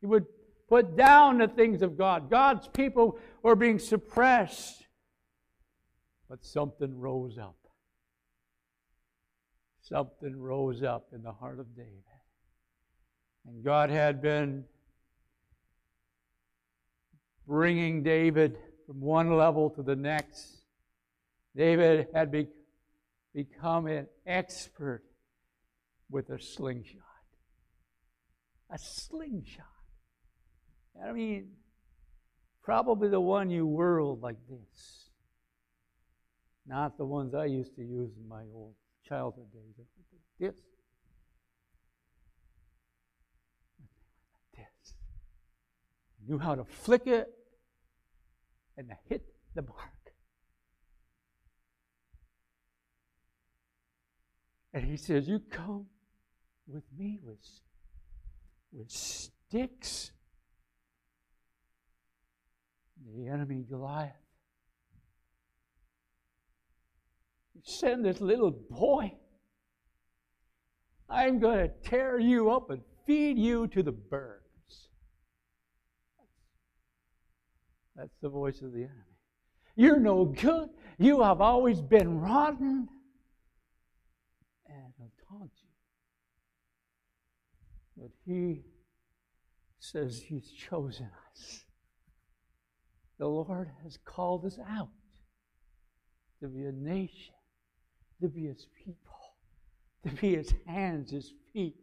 He 0.00 0.06
would 0.06 0.26
put 0.68 0.96
down 0.96 1.38
the 1.38 1.48
things 1.48 1.82
of 1.82 1.98
God. 1.98 2.30
God's 2.30 2.68
people 2.68 3.18
were 3.42 3.56
being 3.56 3.78
suppressed. 3.78 4.81
But 6.32 6.46
something 6.46 6.98
rose 6.98 7.36
up. 7.36 7.58
Something 9.82 10.40
rose 10.40 10.82
up 10.82 11.08
in 11.12 11.22
the 11.22 11.30
heart 11.30 11.60
of 11.60 11.76
David. 11.76 11.92
And 13.46 13.62
God 13.62 13.90
had 13.90 14.22
been 14.22 14.64
bringing 17.46 18.02
David 18.02 18.56
from 18.86 19.02
one 19.02 19.36
level 19.36 19.68
to 19.72 19.82
the 19.82 19.94
next. 19.94 20.56
David 21.54 22.06
had 22.14 22.32
be, 22.32 22.46
become 23.34 23.86
an 23.86 24.06
expert 24.26 25.04
with 26.08 26.30
a 26.30 26.40
slingshot. 26.40 27.02
A 28.70 28.78
slingshot. 28.78 29.66
I 31.06 31.12
mean, 31.12 31.50
probably 32.62 33.10
the 33.10 33.20
one 33.20 33.50
you 33.50 33.66
whirled 33.66 34.22
like 34.22 34.38
this. 34.48 35.01
Not 36.66 36.96
the 36.96 37.04
ones 37.04 37.34
I 37.34 37.46
used 37.46 37.74
to 37.76 37.82
use 37.82 38.10
in 38.16 38.28
my 38.28 38.44
old 38.54 38.74
childhood 39.06 39.52
days. 39.52 39.86
This. 40.38 40.54
This. 44.56 44.94
Knew 46.26 46.38
how 46.38 46.54
to 46.54 46.64
flick 46.64 47.06
it 47.06 47.28
and 48.76 48.88
to 48.88 48.96
hit 49.08 49.24
the 49.54 49.62
mark. 49.62 49.92
And 54.72 54.84
he 54.84 54.96
says, 54.96 55.28
You 55.28 55.40
come 55.50 55.86
with 56.66 56.84
me 56.96 57.18
with, 57.22 57.38
with 58.72 58.90
sticks 58.90 60.12
the 63.14 63.28
enemy 63.28 63.64
Goliath. 63.68 64.12
You 67.51 67.51
send 67.62 68.04
this 68.04 68.20
little 68.20 68.50
boy. 68.50 69.12
I'm 71.08 71.38
going 71.38 71.58
to 71.58 71.88
tear 71.88 72.18
you 72.18 72.50
up 72.50 72.70
and 72.70 72.82
feed 73.06 73.38
you 73.38 73.66
to 73.68 73.82
the 73.82 73.92
birds. 73.92 74.40
That's 77.96 78.16
the 78.22 78.28
voice 78.28 78.62
of 78.62 78.72
the 78.72 78.84
enemy. 78.84 79.18
You're 79.76 80.00
no 80.00 80.24
good. 80.24 80.70
You 80.98 81.22
have 81.22 81.40
always 81.40 81.80
been 81.80 82.20
rotten. 82.20 82.88
And 84.66 84.92
he'll 84.96 85.12
taunt 85.28 85.50
you. 85.56 85.68
But 87.96 88.10
he 88.24 88.62
says 89.78 90.22
he's 90.26 90.50
chosen 90.50 91.10
us 91.30 91.64
the 93.22 93.28
Lord 93.28 93.70
has 93.84 93.96
called 94.04 94.44
us 94.44 94.58
out 94.68 94.88
to 96.40 96.48
be 96.48 96.64
a 96.64 96.72
nation, 96.72 97.36
to 98.22 98.28
be 98.28 98.46
His 98.46 98.66
people, 98.84 99.34
to 100.04 100.10
be 100.20 100.36
His 100.36 100.54
hands, 100.66 101.10
His 101.10 101.32
feet, 101.52 101.76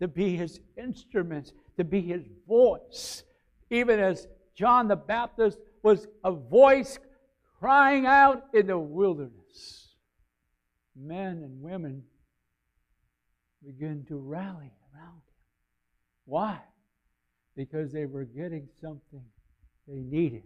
to 0.00 0.08
be 0.08 0.36
His 0.36 0.60
instruments, 0.76 1.52
to 1.76 1.84
be 1.84 2.00
His 2.00 2.22
voice. 2.46 3.24
Even 3.70 3.98
as 3.98 4.28
John 4.54 4.88
the 4.88 4.96
Baptist 4.96 5.58
was 5.82 6.06
a 6.24 6.30
voice 6.30 6.98
crying 7.58 8.06
out 8.06 8.44
in 8.54 8.68
the 8.68 8.78
wilderness, 8.78 9.94
men 10.94 11.42
and 11.42 11.60
women 11.60 12.04
begin 13.64 14.04
to 14.08 14.16
rally 14.16 14.70
around 14.94 15.16
him. 15.16 15.34
Why? 16.26 16.60
Because 17.56 17.90
they 17.90 18.06
were 18.06 18.24
getting 18.24 18.68
something 18.80 19.24
they 19.88 20.00
needed 20.00 20.44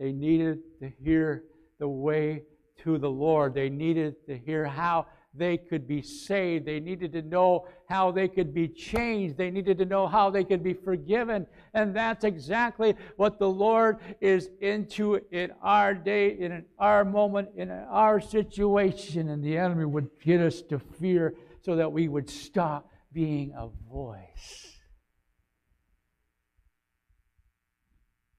they 0.00 0.12
needed 0.12 0.60
to 0.80 0.90
hear 1.04 1.44
the 1.78 1.86
way 1.86 2.42
to 2.78 2.98
the 2.98 3.10
Lord. 3.10 3.54
They 3.54 3.68
needed 3.68 4.26
to 4.26 4.36
hear 4.36 4.64
how 4.64 5.06
they 5.32 5.56
could 5.56 5.86
be 5.86 6.02
saved. 6.02 6.66
They 6.66 6.80
needed 6.80 7.12
to 7.12 7.22
know 7.22 7.68
how 7.88 8.10
they 8.10 8.26
could 8.26 8.52
be 8.52 8.66
changed. 8.66 9.36
They 9.36 9.50
needed 9.50 9.78
to 9.78 9.84
know 9.84 10.08
how 10.08 10.30
they 10.30 10.42
could 10.42 10.62
be 10.62 10.74
forgiven. 10.74 11.46
And 11.72 11.94
that's 11.94 12.24
exactly 12.24 12.96
what 13.16 13.38
the 13.38 13.48
Lord 13.48 13.98
is 14.20 14.50
into 14.60 15.20
in 15.30 15.52
our 15.62 15.94
day, 15.94 16.36
in 16.38 16.64
our 16.78 17.04
moment, 17.04 17.50
in 17.56 17.70
our 17.70 18.20
situation. 18.20 19.28
And 19.28 19.42
the 19.42 19.56
enemy 19.56 19.84
would 19.84 20.10
get 20.20 20.40
us 20.40 20.62
to 20.62 20.78
fear 20.78 21.34
so 21.62 21.76
that 21.76 21.92
we 21.92 22.08
would 22.08 22.28
stop 22.28 22.90
being 23.12 23.52
a 23.56 23.68
voice. 23.92 24.78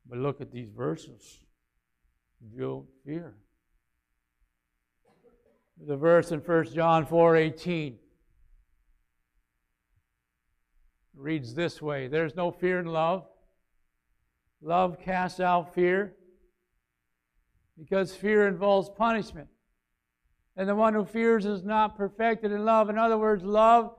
But 0.05 0.19
look 0.19 0.41
at 0.41 0.51
these 0.51 0.69
verses. 0.75 1.39
Don't 2.57 2.87
fear. 3.05 3.35
The 5.87 5.97
verse 5.97 6.31
in 6.31 6.41
1 6.41 6.73
John 6.73 7.07
4:18 7.07 7.97
reads 11.15 11.55
this 11.55 11.81
way 11.81 12.07
There's 12.07 12.35
no 12.35 12.51
fear 12.51 12.79
in 12.79 12.85
love. 12.85 13.25
Love 14.61 14.99
casts 14.99 15.39
out 15.39 15.73
fear 15.73 16.15
because 17.79 18.15
fear 18.15 18.47
involves 18.47 18.89
punishment. 18.89 19.47
And 20.55 20.69
the 20.69 20.75
one 20.75 20.93
who 20.93 21.03
fears 21.03 21.45
is 21.45 21.63
not 21.63 21.97
perfected 21.97 22.51
in 22.51 22.63
love. 22.63 22.89
In 22.89 22.99
other 22.99 23.17
words, 23.17 23.43
love 23.43 23.95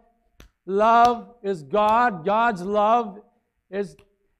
love 0.67 1.35
is 1.43 1.65
God. 1.65 2.25
God's 2.25 2.63
love 2.63 3.21
is 3.71 3.97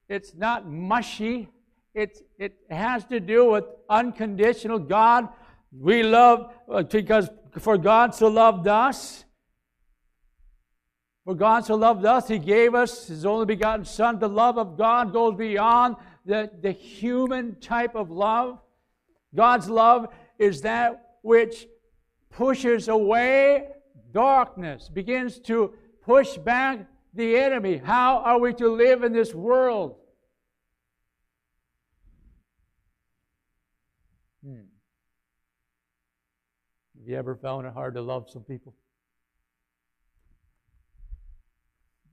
it's 0.07 0.33
not 0.33 0.65
mushy. 0.65 1.49
It, 1.93 2.19
it 2.39 2.55
has 2.69 3.03
to 3.05 3.19
do 3.19 3.51
with 3.51 3.65
unconditional 3.89 4.79
God. 4.79 5.27
We 5.77 6.03
love 6.03 6.53
uh, 6.71 6.83
because 6.83 7.29
for 7.59 7.77
God 7.77 8.13
so 8.13 8.27
loved 8.27 8.67
us. 8.67 9.25
For 11.25 11.35
God 11.35 11.65
so 11.65 11.75
loved 11.75 12.05
us, 12.05 12.27
He 12.27 12.37
gave 12.37 12.75
us 12.75 13.07
His 13.07 13.25
only 13.25 13.45
begotten 13.45 13.85
Son. 13.85 14.19
The 14.19 14.29
love 14.29 14.57
of 14.57 14.77
God 14.77 15.13
goes 15.13 15.35
beyond 15.35 15.95
the, 16.25 16.49
the 16.61 16.71
human 16.71 17.59
type 17.59 17.95
of 17.95 18.11
love. 18.11 18.59
God's 19.33 19.69
love 19.69 20.07
is 20.37 20.61
that 20.61 21.15
which 21.21 21.65
pushes 22.29 22.87
away 22.87 23.69
darkness, 24.11 24.89
begins 24.89 25.39
to 25.39 25.73
push 26.03 26.37
back 26.37 26.85
the 27.13 27.37
enemy. 27.37 27.77
How 27.77 28.17
are 28.17 28.39
we 28.39 28.53
to 28.55 28.67
live 28.69 29.03
in 29.03 29.13
this 29.13 29.33
world? 29.33 29.95
Hmm. 34.45 34.72
Have 37.03 37.09
you 37.09 37.17
ever 37.17 37.35
found 37.35 37.67
it 37.67 37.73
hard 37.73 37.95
to 37.95 38.01
love 38.01 38.29
some 38.29 38.43
people? 38.43 38.73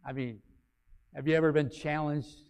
I 0.04 0.12
mean, 0.12 0.40
have 1.14 1.28
you 1.28 1.37
ever 1.37 1.52
been 1.52 1.70
challenged? 1.70 2.40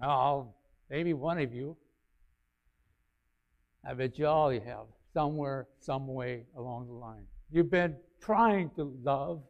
Oh, 0.00 0.54
maybe 0.88 1.14
one 1.14 1.40
of 1.40 1.52
you. 1.52 1.76
I 3.84 3.94
bet 3.94 4.20
you 4.20 4.28
all 4.28 4.52
you 4.52 4.60
have, 4.60 4.86
somewhere, 5.12 5.66
some 5.80 6.06
way 6.06 6.44
along 6.56 6.86
the 6.86 6.92
line. 6.92 7.24
You've 7.50 7.72
been 7.72 7.96
trying 8.20 8.70
to 8.76 8.96
love, 9.02 9.42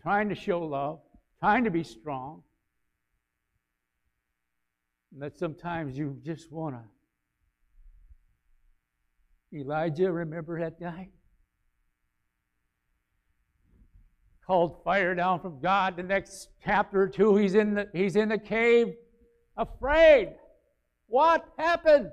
trying 0.00 0.28
to 0.28 0.36
show 0.36 0.60
love, 0.60 1.00
trying 1.40 1.64
to 1.64 1.72
be 1.72 1.82
strong, 1.82 2.44
and 5.12 5.22
that 5.22 5.38
sometimes 5.38 5.96
you 5.96 6.18
just 6.24 6.52
want 6.52 6.76
to. 6.76 6.82
Elijah, 9.58 10.12
remember 10.12 10.60
that 10.60 10.80
night? 10.80 11.10
Called 14.46 14.82
fire 14.84 15.14
down 15.14 15.40
from 15.40 15.60
God. 15.60 15.96
The 15.96 16.02
next 16.02 16.48
chapter 16.64 17.02
or 17.02 17.08
two, 17.08 17.36
he's 17.36 17.54
in 17.54 17.74
the, 17.74 17.88
he's 17.92 18.16
in 18.16 18.28
the 18.28 18.38
cave, 18.38 18.94
afraid. 19.56 20.34
What 21.06 21.46
happened? 21.58 22.10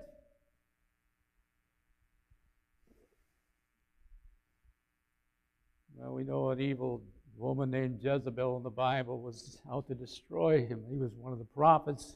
Well, 5.95 6.13
we 6.13 6.23
know 6.23 6.51
an 6.51 6.61
evil 6.61 7.01
woman 7.37 7.71
named 7.71 7.99
Jezebel 8.01 8.57
in 8.57 8.63
the 8.63 8.69
Bible 8.69 9.21
was 9.21 9.59
out 9.69 9.87
to 9.87 9.95
destroy 9.95 10.65
him. 10.65 10.83
He 10.89 10.97
was 10.97 11.11
one 11.17 11.33
of 11.33 11.39
the 11.39 11.45
prophets. 11.45 12.15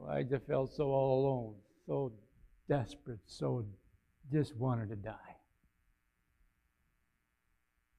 Elijah 0.00 0.40
felt 0.40 0.72
so 0.72 0.84
all 0.84 1.20
alone, 1.20 1.54
so 1.86 2.12
desperate, 2.68 3.20
so 3.26 3.64
just 4.32 4.56
wanted 4.56 4.88
to 4.88 4.96
die. 4.96 5.36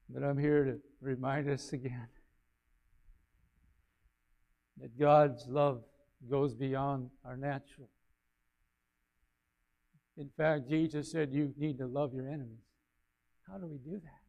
But 0.10 0.24
I'm 0.24 0.38
here 0.38 0.64
to 0.66 0.80
remind 1.02 1.50
us 1.50 1.74
again 1.74 2.08
that 4.80 5.00
God's 5.00 5.48
love 5.48 5.84
goes 6.30 6.54
beyond 6.54 7.10
our 7.26 7.38
natural. 7.38 7.90
In 10.18 10.30
fact, 10.38 10.70
Jesus 10.70 11.12
said 11.12 11.32
you 11.32 11.54
need 11.58 11.78
to 11.80 11.88
love 11.88 12.14
your 12.14 12.28
enemies. 12.28 12.66
How 13.50 13.58
do 13.58 13.66
we 13.66 13.78
do 13.78 14.00
that? 14.00 14.24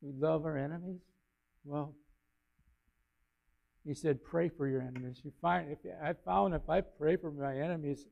We 0.00 0.12
love 0.12 0.44
our 0.44 0.56
enemies? 0.56 1.00
Well, 1.64 1.94
he 3.84 3.94
said, 3.94 4.22
pray 4.22 4.48
for 4.48 4.66
your 4.66 4.82
enemies. 4.82 5.20
You 5.24 5.32
find 5.40 5.70
if 5.70 5.78
I 6.02 6.12
found 6.24 6.54
if 6.54 6.68
I 6.68 6.80
pray 6.80 7.16
for 7.16 7.30
my 7.30 7.58
enemies, 7.58 8.04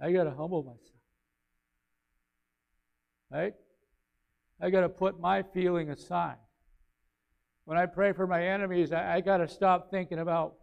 I 0.00 0.12
gotta 0.12 0.30
humble 0.30 0.62
myself. 0.62 0.82
Right? 3.30 3.54
I 4.60 4.70
gotta 4.70 4.88
put 4.88 5.20
my 5.20 5.42
feeling 5.42 5.90
aside. 5.90 6.36
When 7.64 7.78
I 7.78 7.86
pray 7.86 8.12
for 8.12 8.26
my 8.26 8.46
enemies, 8.46 8.92
I, 8.92 9.16
I 9.16 9.20
gotta 9.20 9.48
stop 9.48 9.90
thinking 9.90 10.18
about 10.18 10.54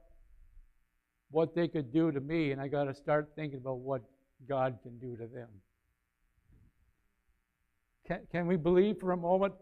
what 1.32 1.56
they 1.56 1.68
could 1.68 1.92
do 1.92 2.12
to 2.12 2.20
me, 2.20 2.52
and 2.52 2.62
I 2.62 2.68
gotta 2.68 2.94
start 2.94 3.32
thinking 3.36 3.60
about 3.60 3.80
what 3.80 4.02
God 4.48 4.80
can 4.84 5.00
do 5.00 5.16
to 5.16 5.28
them. 5.28 5.50
Can, 8.08 8.20
can 8.32 8.48
we 8.48 8.56
believe 8.56 9.00
for 9.00 9.12
a 9.12 9.18
moment 9.18 9.54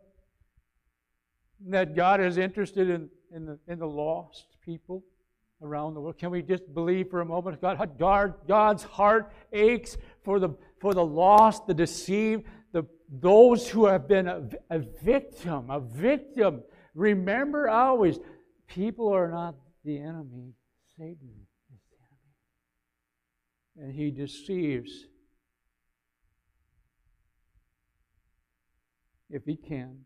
that 1.68 1.96
God 1.96 2.20
is 2.20 2.38
interested 2.38 2.90
in, 2.90 3.10
in, 3.34 3.46
the, 3.46 3.60
in 3.68 3.80
the 3.80 3.88
lost 3.88 4.46
people 4.64 5.04
around 5.62 5.94
the 5.94 6.02
world? 6.02 6.18
Can 6.18 6.32
we 6.32 6.42
just 6.42 6.74
believe 6.74 7.10
for 7.10 7.22
a 7.22 7.26
moment 7.26 7.62
God, 7.62 7.98
God 7.98 8.34
God's 8.48 8.84
heart 8.84 9.32
aches 9.54 9.98
for 10.24 10.40
the, 10.40 10.50
for 10.80 10.94
the 10.94 11.06
lost, 11.06 11.68
the 11.68 11.74
deceived, 11.74 12.46
the, 12.72 12.84
those 13.10 13.68
who 13.70 13.86
have 13.86 14.08
been 14.08 14.28
a, 14.28 14.48
a 14.70 14.80
victim, 14.80 15.70
a 15.70 15.80
victim. 15.80 16.64
Remember 16.96 17.70
always, 17.70 18.20
people 18.68 19.14
are 19.14 19.30
not 19.30 19.56
the 19.84 19.98
enemy. 19.98 20.54
Satan 20.98 21.30
is 21.74 21.82
the 21.90 21.98
enemy. 23.78 23.94
And 23.94 23.96
he 23.96 24.12
deceives 24.12 25.06
if 29.30 29.46
he 29.46 29.56
can. 29.56 30.00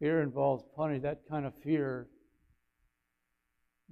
Fear 0.00 0.22
involves 0.22 0.64
punishment. 0.74 1.02
That 1.02 1.28
kind 1.28 1.44
of 1.44 1.52
fear 1.62 2.08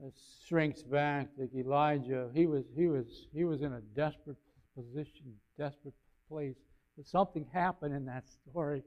that 0.03 0.13
shrinks 0.47 0.83
back. 0.83 1.29
Like 1.37 1.51
Elijah, 1.55 2.31
he 2.35 2.47
was 2.47 2.65
he 2.75 2.87
was 2.87 3.27
he 3.33 3.45
was 3.45 3.61
in 3.61 3.75
a 3.75 3.81
desperate 3.95 4.39
position, 4.75 5.35
desperate 5.59 5.95
place. 6.29 6.57
But 6.97 7.07
something 7.07 7.47
happened 7.53 7.95
in 7.95 8.07
that 8.07 8.25
story 8.27 8.83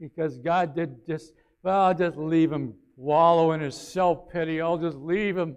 because 0.00 0.38
God 0.38 0.74
did 0.74 1.06
just 1.06 1.32
well, 1.62 1.82
I'll 1.82 1.94
just 1.94 2.16
leave 2.16 2.50
him 2.50 2.74
wallow 2.96 3.52
in 3.52 3.60
his 3.60 3.76
self 3.76 4.28
pity. 4.30 4.60
I'll 4.60 4.78
just 4.78 4.98
leave 4.98 5.38
him. 5.38 5.56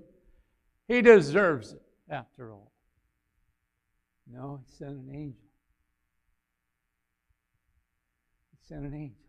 He 0.87 1.01
deserves 1.01 1.73
it 1.73 1.81
after 2.09 2.51
all. 2.51 2.71
No, 4.31 4.61
he 4.63 4.71
sent 4.77 4.91
an 4.91 5.09
angel. 5.11 5.41
He 8.51 8.57
sent 8.67 8.85
an 8.85 8.93
angel 8.93 9.28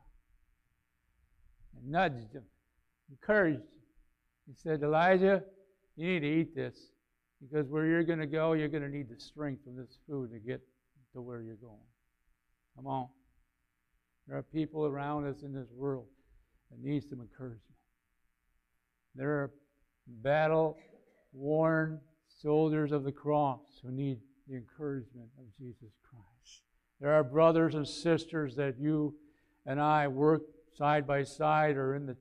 and 1.80 1.90
nudged 1.90 2.32
him, 2.32 2.44
encouraged 3.10 3.60
him. 3.60 3.64
He 4.46 4.54
said, 4.54 4.82
Elijah, 4.82 5.42
you 5.96 6.06
need 6.06 6.20
to 6.20 6.26
eat 6.26 6.54
this 6.54 6.76
because 7.40 7.68
where 7.68 7.86
you're 7.86 8.04
going 8.04 8.18
to 8.18 8.26
go, 8.26 8.52
you're 8.52 8.68
going 8.68 8.82
to 8.82 8.88
need 8.88 9.08
the 9.08 9.20
strength 9.20 9.66
of 9.66 9.76
this 9.76 9.98
food 10.08 10.30
to 10.32 10.38
get 10.38 10.60
to 11.14 11.20
where 11.20 11.40
you're 11.40 11.56
going. 11.56 11.86
Come 12.76 12.86
on. 12.86 13.08
There 14.26 14.36
are 14.36 14.42
people 14.42 14.86
around 14.86 15.26
us 15.26 15.42
in 15.42 15.52
this 15.52 15.68
world 15.74 16.06
that 16.70 16.82
need 16.82 17.02
some 17.08 17.20
encouragement. 17.20 17.62
There 19.14 19.30
are 19.30 19.50
battle 20.06 20.76
worn 21.32 22.00
soldiers 22.40 22.92
of 22.92 23.04
the 23.04 23.12
cross 23.12 23.60
who 23.82 23.90
need 23.90 24.18
the 24.48 24.56
encouragement 24.56 25.28
of 25.38 25.44
Jesus 25.58 25.92
Christ. 26.02 26.62
There 27.00 27.12
are 27.12 27.24
brothers 27.24 27.74
and 27.74 27.86
sisters 27.86 28.54
that 28.56 28.78
you 28.78 29.14
and 29.66 29.80
I 29.80 30.08
work 30.08 30.42
side 30.80 31.06
by 31.06 31.22
side 31.22 31.76
or 31.76 31.94
in 31.94 32.06
the 32.06 32.16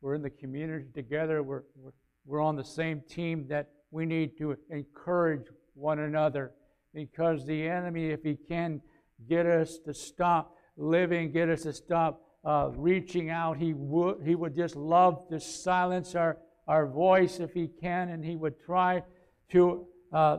we're 0.00 0.14
in 0.14 0.22
the 0.22 0.30
community 0.30 0.86
together. 0.92 1.44
We're, 1.44 1.62
we're, 1.76 1.92
we're 2.26 2.40
on 2.40 2.56
the 2.56 2.64
same 2.64 3.02
team 3.08 3.46
that 3.50 3.68
we 3.92 4.04
need 4.04 4.36
to 4.38 4.56
encourage 4.70 5.46
one 5.74 6.00
another 6.00 6.52
because 6.92 7.46
the 7.46 7.68
enemy, 7.68 8.06
if 8.06 8.24
he 8.24 8.34
can 8.34 8.80
get 9.28 9.46
us 9.46 9.78
to 9.84 9.94
stop 9.94 10.56
living, 10.76 11.30
get 11.30 11.48
us 11.48 11.62
to 11.62 11.72
stop 11.72 12.22
uh, 12.44 12.70
reaching 12.74 13.30
out, 13.30 13.58
he 13.58 13.74
would, 13.74 14.16
he 14.24 14.34
would 14.34 14.56
just 14.56 14.74
love 14.74 15.28
to 15.28 15.38
silence 15.38 16.16
our, 16.16 16.38
our 16.66 16.88
voice 16.88 17.38
if 17.38 17.52
he 17.52 17.68
can, 17.80 18.08
and 18.08 18.24
he 18.24 18.34
would 18.34 18.54
try 18.64 19.02
to 19.50 19.86
uh, 20.12 20.38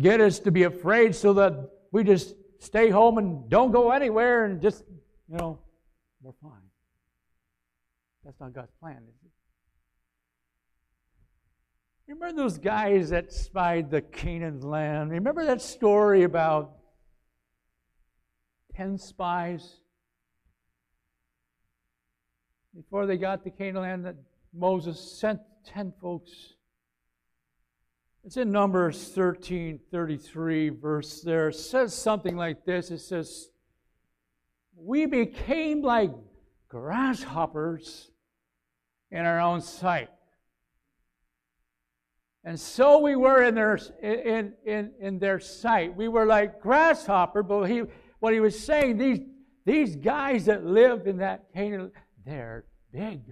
get 0.00 0.20
us 0.20 0.40
to 0.40 0.50
be 0.50 0.64
afraid 0.64 1.14
so 1.14 1.32
that 1.34 1.52
we 1.92 2.02
just 2.02 2.34
stay 2.58 2.90
home 2.90 3.18
and 3.18 3.48
don't 3.48 3.70
go 3.70 3.92
anywhere 3.92 4.46
and 4.46 4.60
just 4.60 4.82
you 5.28 5.36
know, 5.36 5.60
we're 6.22 6.32
fine. 6.42 6.71
That's 8.24 8.38
not 8.40 8.52
God's 8.52 8.72
plan, 8.80 8.98
is 9.08 9.14
it? 9.24 9.30
Remember 12.08 12.42
those 12.42 12.58
guys 12.58 13.10
that 13.10 13.32
spied 13.32 13.90
the 13.90 14.00
Canaan 14.02 14.60
land? 14.60 15.10
Remember 15.10 15.44
that 15.44 15.62
story 15.62 16.24
about 16.24 16.72
10 18.76 18.98
spies? 18.98 19.76
Before 22.74 23.06
they 23.06 23.16
got 23.16 23.44
to 23.44 23.50
Canaan 23.50 23.82
land, 23.82 24.04
that 24.04 24.16
Moses 24.52 25.18
sent 25.18 25.40
10 25.66 25.94
folks. 26.00 26.54
It's 28.24 28.36
in 28.36 28.52
Numbers 28.52 29.08
13 29.08 29.80
33, 29.90 30.68
verse 30.68 31.22
there. 31.22 31.48
It 31.48 31.56
says 31.56 31.92
something 31.94 32.36
like 32.36 32.64
this 32.64 32.90
It 32.90 32.98
says, 32.98 33.48
we 34.76 35.06
became 35.06 35.82
like 35.82 36.12
grasshoppers 36.68 38.11
in 39.12 39.24
our 39.24 39.40
own 39.40 39.60
sight. 39.60 40.08
And 42.42 42.58
so 42.58 42.98
we 42.98 43.14
were 43.14 43.44
in 43.44 43.54
their, 43.54 43.78
in, 44.02 44.54
in, 44.66 44.90
in 44.98 45.18
their 45.20 45.38
sight. 45.38 45.94
We 45.94 46.08
were 46.08 46.26
like 46.26 46.60
grasshopper, 46.60 47.44
but 47.44 47.64
he, 47.64 47.82
what 48.18 48.32
he 48.32 48.40
was 48.40 48.58
saying, 48.58 48.98
these, 48.98 49.20
these 49.64 49.94
guys 49.94 50.46
that 50.46 50.64
lived 50.64 51.06
in 51.06 51.18
that 51.18 51.52
Canaan, 51.54 51.92
they're 52.26 52.64
big. 52.92 53.28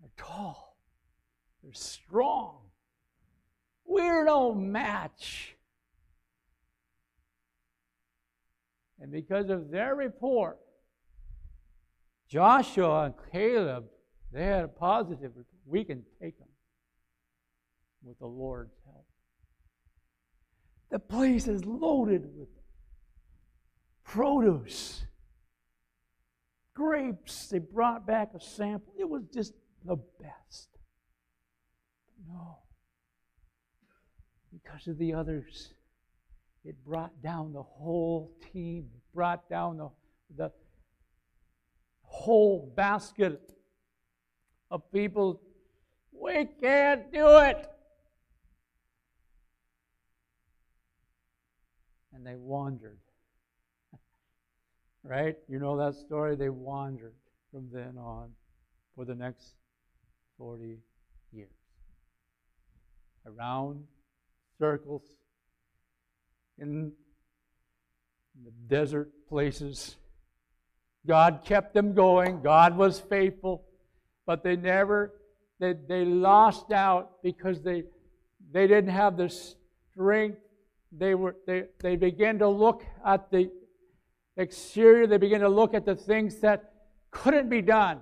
They're 0.00 0.10
tall. 0.16 0.76
They're 1.62 1.72
strong. 1.72 2.58
We're 3.84 4.24
no 4.24 4.52
match 4.54 5.54
And 9.04 9.12
because 9.12 9.50
of 9.50 9.70
their 9.70 9.94
report, 9.94 10.58
Joshua 12.28 13.04
and 13.04 13.14
Caleb, 13.32 13.84
they 14.32 14.44
had 14.44 14.64
a 14.64 14.68
positive. 14.68 15.32
We 15.66 15.84
can 15.84 16.04
take 16.20 16.38
them 16.38 16.48
with 18.02 18.18
the 18.18 18.26
Lord's 18.26 18.74
help. 18.84 19.06
The 20.90 20.98
place 20.98 21.48
is 21.48 21.64
loaded 21.64 22.26
with 22.36 22.48
produce, 24.04 25.04
grapes. 26.74 27.48
They 27.48 27.58
brought 27.58 28.06
back 28.06 28.30
a 28.34 28.40
sample. 28.40 28.94
It 28.98 29.08
was 29.08 29.24
just 29.32 29.54
the 29.84 29.96
best. 30.20 30.68
No. 32.28 32.58
Because 34.52 34.86
of 34.86 34.98
the 34.98 35.14
others 35.14 35.74
it 36.64 36.82
brought 36.82 37.22
down 37.22 37.52
the 37.52 37.62
whole 37.62 38.32
team. 38.52 38.88
It 38.94 39.14
brought 39.14 39.48
down 39.50 39.76
the, 39.76 39.90
the 40.34 40.50
whole 42.24 42.72
basket 42.74 43.38
of 44.70 44.90
people. 44.90 45.42
We 46.10 46.48
can't 46.58 47.12
do 47.12 47.36
it. 47.38 47.68
And 52.14 52.26
they 52.26 52.36
wandered. 52.36 52.98
right? 55.04 55.36
You 55.48 55.58
know 55.58 55.76
that 55.76 55.96
story? 55.96 56.34
They 56.34 56.48
wandered 56.48 57.12
from 57.50 57.68
then 57.70 57.98
on 57.98 58.30
for 58.96 59.04
the 59.04 59.14
next 59.14 59.52
40 60.38 60.78
years. 61.30 61.50
Around 63.26 63.84
circles 64.58 65.02
in 66.58 66.92
the 68.42 68.50
desert 68.66 69.10
places. 69.28 69.96
God 71.06 71.40
kept 71.44 71.74
them 71.74 71.94
going. 71.94 72.42
God 72.42 72.76
was 72.76 72.98
faithful. 73.00 73.64
but 74.26 74.42
they 74.42 74.56
never, 74.56 75.14
they, 75.60 75.74
they 75.74 76.04
lost 76.04 76.72
out 76.72 77.22
because 77.22 77.62
they, 77.62 77.84
they 78.52 78.66
didn't 78.66 78.90
have 78.90 79.16
the 79.16 79.28
strength. 79.28 80.38
They, 80.92 81.14
were, 81.14 81.36
they, 81.46 81.64
they 81.80 81.96
began 81.96 82.38
to 82.38 82.48
look 82.48 82.84
at 83.04 83.30
the 83.30 83.50
exterior, 84.36 85.06
they 85.06 85.18
began 85.18 85.40
to 85.40 85.48
look 85.48 85.74
at 85.74 85.84
the 85.84 85.94
things 85.94 86.40
that 86.40 86.72
couldn't 87.10 87.48
be 87.48 87.62
done. 87.62 88.00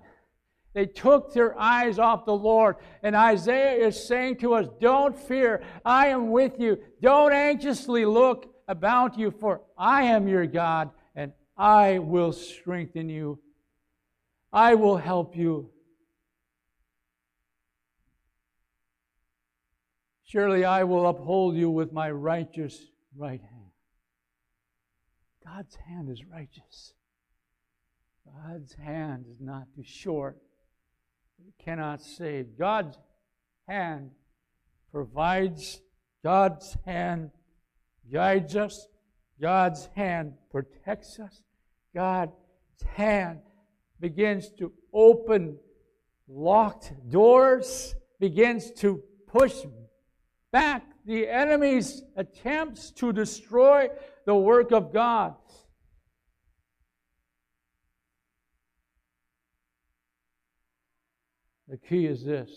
They 0.75 0.87
took 0.87 1.35
their 1.35 1.59
eyes 1.59 1.99
off 1.99 2.25
the 2.25 2.35
Lord. 2.35 2.77
And 3.03 3.15
Isaiah 3.15 3.87
is 3.87 4.03
saying 4.07 4.39
to 4.39 4.55
us, 4.55 4.67
Don't 4.81 5.19
fear, 5.19 5.63
I 5.85 6.09
am 6.09 6.31
with 6.31 6.59
you. 6.59 6.79
Don't 7.03 7.33
anxiously 7.33 8.07
look 8.07 8.55
about 8.69 9.19
you, 9.19 9.31
for 9.31 9.61
I 9.77 10.05
am 10.05 10.29
your 10.29 10.47
God, 10.47 10.91
I 11.57 11.99
will 11.99 12.33
strengthen 12.33 13.09
you. 13.09 13.39
I 14.53 14.75
will 14.75 14.97
help 14.97 15.37
you. 15.37 15.71
Surely 20.25 20.65
I 20.65 20.85
will 20.85 21.07
uphold 21.07 21.57
you 21.57 21.71
with 21.71 21.93
my 21.93 22.11
righteous 22.11 22.81
right 23.17 23.41
hand. 23.41 23.71
God's 25.45 25.75
hand 25.75 26.09
is 26.09 26.25
righteous. 26.25 26.95
God's 28.25 28.75
hand 28.75 29.27
is 29.31 29.41
not 29.41 29.65
too 29.75 29.83
short. 29.85 30.39
It 31.47 31.55
cannot 31.63 32.03
save. 32.03 32.59
God's 32.59 32.97
hand 33.69 34.13
provides, 34.91 35.81
God's 36.25 36.77
hand 36.87 37.31
guides 38.11 38.57
us, 38.57 38.87
God's 39.41 39.89
hand 39.95 40.35
protects 40.51 41.19
us, 41.19 41.43
God's 41.95 42.33
hand 42.87 43.41
begins 44.01 44.51
to 44.59 44.73
open 44.93 45.57
locked 46.29 46.93
doors, 47.11 47.95
begins 48.21 48.71
to 48.73 49.03
push 49.27 49.55
back 50.51 50.85
the 51.07 51.29
enemy's 51.29 52.03
attempts 52.17 52.91
to 52.93 53.13
destroy 53.13 53.89
the 54.27 54.35
work 54.35 54.71
of 54.71 54.93
God. 54.93 55.35
The 61.69 61.79
key 61.79 62.07
is 62.07 62.23
this. 62.25 62.51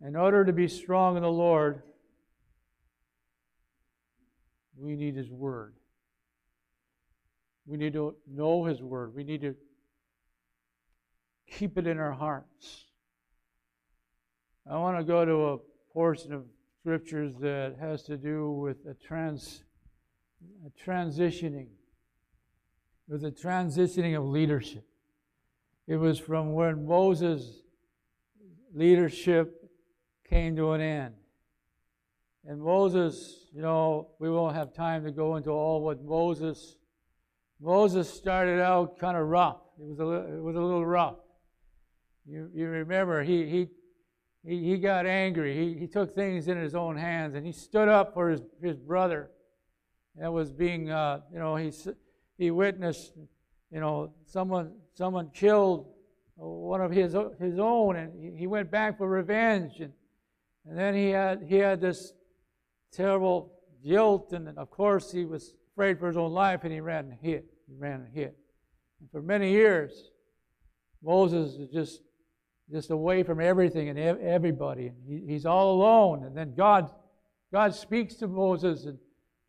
In 0.00 0.14
order 0.14 0.44
to 0.44 0.52
be 0.52 0.68
strong 0.68 1.16
in 1.16 1.22
the 1.22 1.30
Lord, 1.30 1.82
we 4.82 4.96
need 4.96 5.14
His 5.14 5.30
Word. 5.30 5.74
We 7.66 7.76
need 7.76 7.92
to 7.92 8.16
know 8.26 8.64
His 8.64 8.82
Word. 8.82 9.14
We 9.14 9.22
need 9.24 9.40
to 9.42 9.54
keep 11.46 11.78
it 11.78 11.86
in 11.86 11.98
our 11.98 12.12
hearts. 12.12 12.86
I 14.68 14.76
want 14.78 14.98
to 14.98 15.04
go 15.04 15.24
to 15.24 15.46
a 15.48 15.58
portion 15.92 16.32
of 16.32 16.44
scriptures 16.80 17.34
that 17.40 17.76
has 17.78 18.02
to 18.02 18.16
do 18.16 18.50
with 18.50 18.78
a 18.86 18.94
trans 18.94 19.62
a 20.66 20.70
transitioning 20.70 21.68
with 23.06 23.22
the 23.22 23.30
transitioning 23.30 24.16
of 24.16 24.24
leadership 24.24 24.84
it 25.86 25.94
was 25.94 26.18
from 26.18 26.54
when 26.54 26.84
moses 26.84 27.62
leadership 28.74 29.70
came 30.28 30.56
to 30.56 30.72
an 30.72 30.80
end 30.80 31.14
and 32.46 32.60
moses 32.60 33.46
you 33.52 33.62
know 33.62 34.08
we 34.18 34.30
won't 34.30 34.54
have 34.54 34.72
time 34.72 35.04
to 35.04 35.10
go 35.10 35.36
into 35.36 35.50
all 35.50 35.82
what 35.82 36.02
moses 36.02 36.76
moses 37.60 38.12
started 38.12 38.60
out 38.60 38.98
kind 38.98 39.16
of 39.16 39.26
rough 39.26 39.60
it 39.80 39.86
was 39.86 40.00
a, 40.00 40.36
it 40.36 40.42
was 40.42 40.56
a 40.56 40.60
little 40.60 40.86
rough 40.86 41.16
you, 42.26 42.50
you 42.54 42.68
remember 42.68 43.22
he, 43.22 43.46
he 43.48 43.68
he, 44.44 44.70
he 44.70 44.76
got 44.78 45.06
angry. 45.06 45.54
He, 45.54 45.78
he 45.78 45.86
took 45.86 46.14
things 46.14 46.48
in 46.48 46.58
his 46.58 46.74
own 46.74 46.96
hands 46.96 47.34
and 47.34 47.46
he 47.46 47.52
stood 47.52 47.88
up 47.88 48.12
for 48.14 48.30
his, 48.30 48.42
his 48.60 48.76
brother 48.76 49.30
that 50.16 50.32
was 50.32 50.52
being, 50.52 50.90
uh, 50.90 51.20
you 51.32 51.38
know, 51.38 51.56
he, 51.56 51.72
he 52.38 52.50
witnessed, 52.50 53.12
you 53.70 53.80
know, 53.80 54.12
someone, 54.26 54.72
someone 54.94 55.30
killed 55.32 55.86
one 56.34 56.80
of 56.80 56.90
his, 56.90 57.16
his 57.38 57.58
own 57.58 57.96
and 57.96 58.36
he 58.36 58.46
went 58.46 58.70
back 58.70 58.98
for 58.98 59.08
revenge. 59.08 59.80
And, 59.80 59.92
and 60.68 60.76
then 60.76 60.94
he 60.94 61.10
had, 61.10 61.44
he 61.48 61.56
had 61.56 61.80
this 61.80 62.12
terrible 62.92 63.52
guilt 63.84 64.32
and 64.32 64.48
of 64.58 64.70
course 64.70 65.10
he 65.10 65.24
was 65.24 65.54
afraid 65.72 65.98
for 65.98 66.06
his 66.08 66.16
own 66.16 66.32
life 66.32 66.60
and 66.64 66.72
he 66.72 66.80
ran 66.80 67.06
and 67.06 67.18
hid. 67.20 67.44
He 67.66 67.74
ran 67.76 68.02
and 68.02 68.14
hid. 68.14 68.34
And 69.00 69.10
for 69.10 69.22
many 69.22 69.50
years, 69.50 70.10
Moses 71.02 71.54
is 71.54 71.68
just 71.70 72.02
just 72.72 72.90
away 72.90 73.22
from 73.22 73.40
everything 73.40 73.90
and 73.90 73.98
everybody. 73.98 74.92
He, 75.06 75.22
he's 75.26 75.46
all 75.46 75.74
alone. 75.74 76.24
And 76.24 76.36
then 76.36 76.54
God, 76.54 76.90
God 77.52 77.74
speaks 77.74 78.14
to 78.16 78.28
Moses, 78.28 78.86
and 78.86 78.98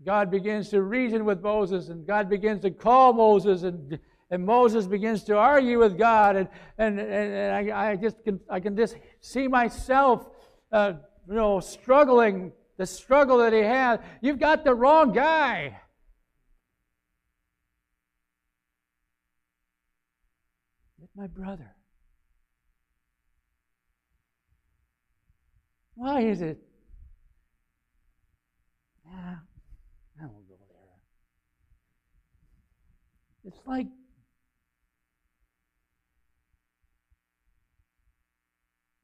God 0.05 0.29
begins 0.29 0.69
to 0.69 0.81
reason 0.81 1.23
with 1.23 1.41
Moses, 1.41 1.87
and 1.87 2.05
God 2.05 2.29
begins 2.29 2.61
to 2.61 2.71
call 2.71 3.13
Moses, 3.13 3.63
and, 3.63 3.97
and 4.29 4.45
Moses 4.45 4.87
begins 4.87 5.23
to 5.25 5.37
argue 5.37 5.79
with 5.79 5.97
God. 5.97 6.35
And, 6.35 6.49
and, 6.77 6.99
and 6.99 7.71
I, 7.71 7.91
I 7.91 7.95
just 7.95 8.21
can, 8.23 8.41
I 8.49 8.59
can 8.59 8.75
just 8.75 8.97
see 9.21 9.47
myself, 9.47 10.27
uh, 10.71 10.93
you 11.27 11.35
know, 11.35 11.61
struggling, 11.61 12.51
the 12.77 12.85
struggle 12.85 13.37
that 13.39 13.53
he 13.53 13.59
had. 13.59 14.01
You've 14.21 14.39
got 14.39 14.63
the 14.63 14.73
wrong 14.73 15.11
guy. 15.13 15.79
My 21.15 21.27
brother. 21.27 21.75
Why 25.93 26.21
is 26.21 26.41
it? 26.41 26.57
Nah, 29.05 29.35
I 30.19 30.25
won't 30.25 30.47
go 30.47 30.55
there. 30.57 30.95
It's 33.45 33.59
like 33.67 33.87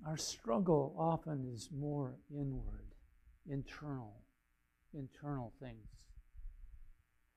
our 0.08 0.18
struggle 0.18 0.96
often 0.98 1.52
is 1.54 1.70
more 1.72 2.16
inward, 2.32 2.89
internal, 3.50 4.22
internal 4.94 5.54
things. 5.62 5.88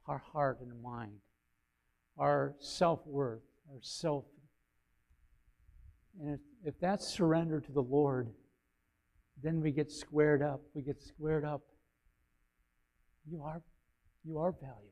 Our 0.07 0.19
heart 0.19 0.59
and 0.61 0.83
mind, 0.83 1.19
our 2.19 2.55
self 2.59 3.07
worth, 3.07 3.43
our 3.71 3.79
self. 3.81 4.25
And 6.21 6.35
if, 6.35 6.41
if 6.65 6.81
that's 6.81 7.07
surrender 7.07 7.61
to 7.61 7.73
the 7.73 7.83
Lord, 7.83 8.29
then 9.43 9.61
we 9.61 9.71
get 9.71 9.91
squared 9.91 10.43
up. 10.43 10.61
We 10.75 10.83
get 10.83 11.03
squared 11.03 11.45
up. 11.45 11.63
You 13.31 13.43
are, 13.43 13.63
you 14.25 14.39
are 14.39 14.53
valuable. 14.53 14.89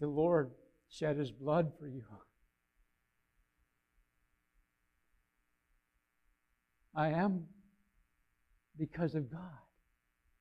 The 0.00 0.06
Lord 0.06 0.52
shed 0.88 1.16
his 1.16 1.32
blood 1.32 1.72
for 1.78 1.88
you. 1.88 2.04
I 6.94 7.08
am 7.08 7.46
because 8.78 9.14
of 9.14 9.30
God. 9.30 9.40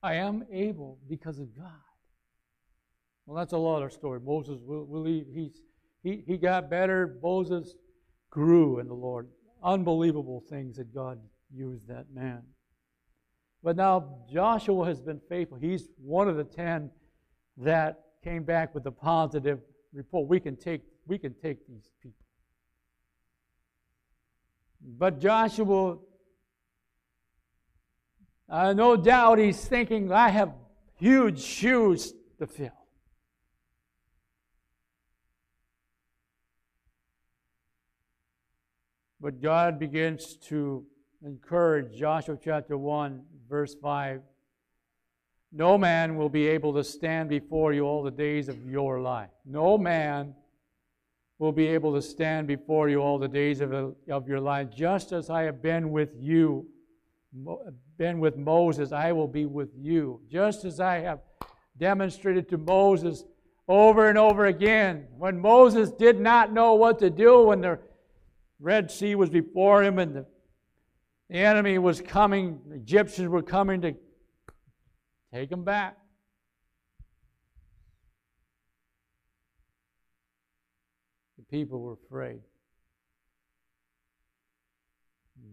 I 0.03 0.15
am 0.15 0.45
able 0.51 0.97
because 1.07 1.39
of 1.39 1.55
God. 1.55 1.67
Well, 3.25 3.37
that's 3.37 3.53
a 3.53 3.57
lot 3.57 3.83
of 3.83 3.93
story. 3.93 4.19
Moses, 4.19 4.59
will, 4.63 4.85
will 4.85 5.05
he, 5.05 5.23
he's, 5.31 5.61
he, 6.03 6.23
he 6.25 6.37
got 6.37 6.69
better. 6.69 7.17
Moses 7.21 7.75
grew 8.29 8.79
in 8.79 8.87
the 8.87 8.93
Lord. 8.93 9.27
Unbelievable 9.63 10.43
things 10.49 10.77
that 10.77 10.93
God 10.93 11.19
used 11.53 11.87
that 11.87 12.07
man. 12.13 12.41
But 13.63 13.75
now 13.75 14.17
Joshua 14.31 14.87
has 14.87 14.99
been 15.01 15.21
faithful. 15.29 15.57
He's 15.59 15.89
one 15.97 16.27
of 16.27 16.35
the 16.35 16.43
ten 16.43 16.89
that 17.57 17.99
came 18.23 18.43
back 18.43 18.73
with 18.73 18.85
a 18.87 18.91
positive 18.91 19.59
report. 19.93 20.27
We 20.27 20.39
can 20.39 20.55
take, 20.55 20.81
we 21.05 21.19
can 21.19 21.35
take 21.35 21.67
these 21.67 21.91
people. 22.01 22.25
But 24.81 25.19
Joshua, 25.19 25.97
uh, 28.51 28.73
no 28.73 28.97
doubt 28.97 29.39
he's 29.39 29.63
thinking, 29.63 30.11
I 30.11 30.27
have 30.27 30.51
huge 30.95 31.41
shoes 31.41 32.13
to 32.37 32.45
fill. 32.45 32.69
But 39.21 39.41
God 39.41 39.79
begins 39.79 40.35
to 40.47 40.85
encourage 41.23 41.97
Joshua 41.97 42.37
chapter 42.43 42.77
1, 42.77 43.21
verse 43.47 43.73
5. 43.75 44.21
No 45.53 45.77
man 45.77 46.17
will 46.17 46.29
be 46.29 46.47
able 46.47 46.73
to 46.73 46.83
stand 46.83 47.29
before 47.29 47.71
you 47.71 47.83
all 47.83 48.03
the 48.03 48.11
days 48.11 48.49
of 48.49 48.69
your 48.69 48.99
life. 48.99 49.29
No 49.45 49.77
man 49.77 50.35
will 51.39 51.51
be 51.53 51.67
able 51.67 51.93
to 51.93 52.01
stand 52.01 52.47
before 52.47 52.89
you 52.89 52.99
all 52.99 53.17
the 53.17 53.27
days 53.27 53.61
of, 53.61 53.95
of 54.09 54.27
your 54.27 54.39
life. 54.39 54.69
Just 54.75 55.13
as 55.13 55.29
I 55.29 55.43
have 55.43 55.61
been 55.61 55.91
with 55.91 56.09
you, 56.19 56.67
been 58.01 58.19
with 58.19 58.35
Moses, 58.35 58.91
I 58.91 59.11
will 59.11 59.27
be 59.27 59.45
with 59.45 59.69
you. 59.77 60.21
Just 60.27 60.65
as 60.65 60.79
I 60.79 61.01
have 61.01 61.19
demonstrated 61.77 62.49
to 62.49 62.57
Moses 62.57 63.25
over 63.67 64.09
and 64.09 64.17
over 64.17 64.47
again. 64.47 65.05
When 65.19 65.39
Moses 65.39 65.91
did 65.91 66.19
not 66.19 66.51
know 66.51 66.73
what 66.73 66.97
to 66.97 67.11
do, 67.11 67.43
when 67.43 67.61
the 67.61 67.77
Red 68.59 68.89
Sea 68.89 69.13
was 69.13 69.29
before 69.29 69.83
him 69.83 69.99
and 69.99 70.15
the, 70.15 70.25
enemy 71.29 71.77
was 71.77 72.01
coming, 72.01 72.59
the 72.67 72.77
Egyptians 72.77 73.29
were 73.29 73.43
coming 73.43 73.81
to 73.81 73.93
take 75.31 75.51
him 75.51 75.63
back. 75.63 75.95
The 81.37 81.43
people 81.55 81.79
were 81.81 81.97
afraid. 82.07 82.39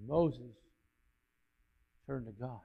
Moses 0.07 0.55
turned 2.09 2.25
to 2.25 2.33
God. 2.33 2.61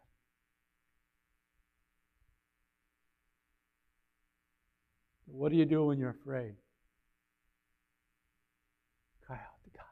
What 5.25 5.51
do 5.51 5.57
you 5.57 5.65
do 5.65 5.85
when 5.85 5.99
you're 5.99 6.11
afraid? 6.21 6.53
Cry 9.25 9.35
out 9.35 9.63
to 9.65 9.69
God. 9.71 9.85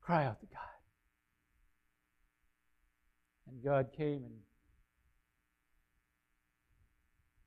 Cry 0.00 0.26
out 0.26 0.38
to 0.40 0.46
God. 0.46 0.58
And 3.48 3.64
God 3.64 3.88
came 3.96 4.22
and 4.24 4.34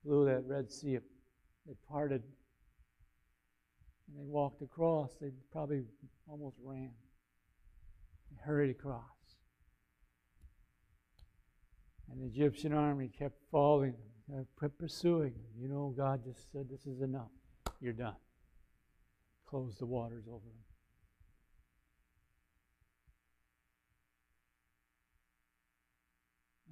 blew 0.04 0.26
that 0.26 0.44
Red 0.46 0.70
Sea. 0.70 0.96
It 0.96 1.04
parted. 1.90 2.24
And 4.08 4.20
they 4.20 4.26
walked 4.26 4.62
across. 4.62 5.12
They 5.22 5.30
probably 5.54 5.84
almost 6.28 6.58
ran. 6.62 6.92
Hurried 8.44 8.72
across. 8.72 9.02
And 12.12 12.22
the 12.22 12.28
Egyptian 12.28 12.74
army 12.74 13.10
kept 13.18 13.38
following 13.52 13.94
them, 14.28 14.40
uh, 14.40 14.62
kept 14.62 14.78
pursuing. 14.78 15.34
You 15.60 15.68
know, 15.68 15.94
God 15.98 16.24
just 16.24 16.52
said, 16.52 16.68
This 16.70 16.86
is 16.86 17.02
enough. 17.02 17.32
You're 17.82 17.94
done. 17.94 18.16
Close 19.48 19.78
the 19.78 19.86
waters 19.86 20.26
over 20.28 20.46
them. 20.46 20.66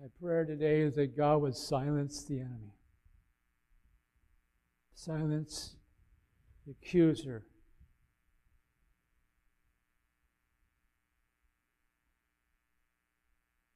My 0.04 0.08
prayer 0.21 0.43
today 0.43 0.82
is 0.82 0.95
that 0.95 1.15
God 1.15 1.41
would 1.41 1.56
silence 1.56 2.26
the 2.26 2.39
enemy, 2.39 2.76
silence 4.95 5.78
the 6.65 6.71
accuser, 6.71 7.45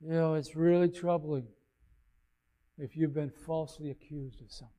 You 0.02 0.12
know, 0.12 0.36
it's 0.36 0.56
really 0.56 0.90
troubling 0.90 1.48
if 2.78 2.96
you've 2.96 3.14
been 3.14 3.32
falsely 3.32 3.90
accused 3.90 4.42
of 4.42 4.52
something. 4.52 4.74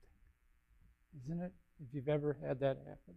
Isn't 1.24 1.40
it? 1.40 1.52
If 1.80 1.94
you've 1.94 2.08
ever 2.08 2.36
had 2.46 2.60
that 2.60 2.78
happen. 2.78 3.14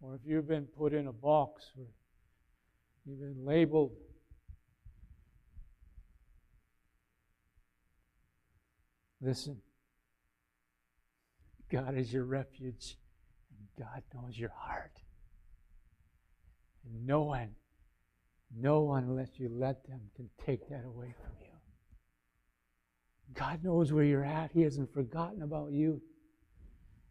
Or 0.00 0.14
if 0.14 0.20
you've 0.24 0.46
been 0.46 0.66
put 0.66 0.92
in 0.92 1.06
a 1.06 1.12
box 1.12 1.70
or 1.76 1.86
you've 3.04 3.20
been 3.20 3.44
labeled. 3.44 3.92
Listen, 9.20 9.56
God 11.70 11.96
is 11.96 12.12
your 12.12 12.24
refuge, 12.24 12.96
and 13.50 13.86
God 13.86 14.02
knows 14.14 14.38
your 14.38 14.52
heart. 14.54 15.00
And 16.84 17.06
no 17.06 17.22
one 17.22 17.56
no 18.54 18.82
one, 18.82 19.04
unless 19.04 19.30
you 19.36 19.48
let 19.50 19.86
them, 19.86 20.00
can 20.14 20.28
take 20.44 20.68
that 20.68 20.84
away 20.84 21.14
from 21.22 21.32
you. 21.40 21.46
God 23.34 23.62
knows 23.62 23.92
where 23.92 24.04
you're 24.04 24.24
at. 24.24 24.50
He 24.52 24.62
hasn't 24.62 24.92
forgotten 24.92 25.42
about 25.42 25.72
you. 25.72 26.00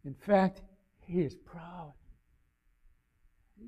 In 0.04 0.14
fact, 0.14 0.62
He 1.00 1.20
is 1.20 1.34
proud. 1.34 1.92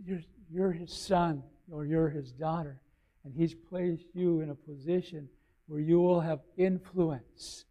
You're, 0.04 0.22
you're 0.50 0.72
His 0.72 0.92
son 0.92 1.42
or 1.70 1.84
you're 1.84 2.08
His 2.08 2.32
daughter, 2.32 2.80
and 3.24 3.34
He's 3.34 3.54
placed 3.54 4.06
you 4.14 4.40
in 4.40 4.50
a 4.50 4.54
position 4.54 5.28
where 5.66 5.80
you 5.80 6.00
will 6.00 6.20
have 6.20 6.40
influence 6.56 7.66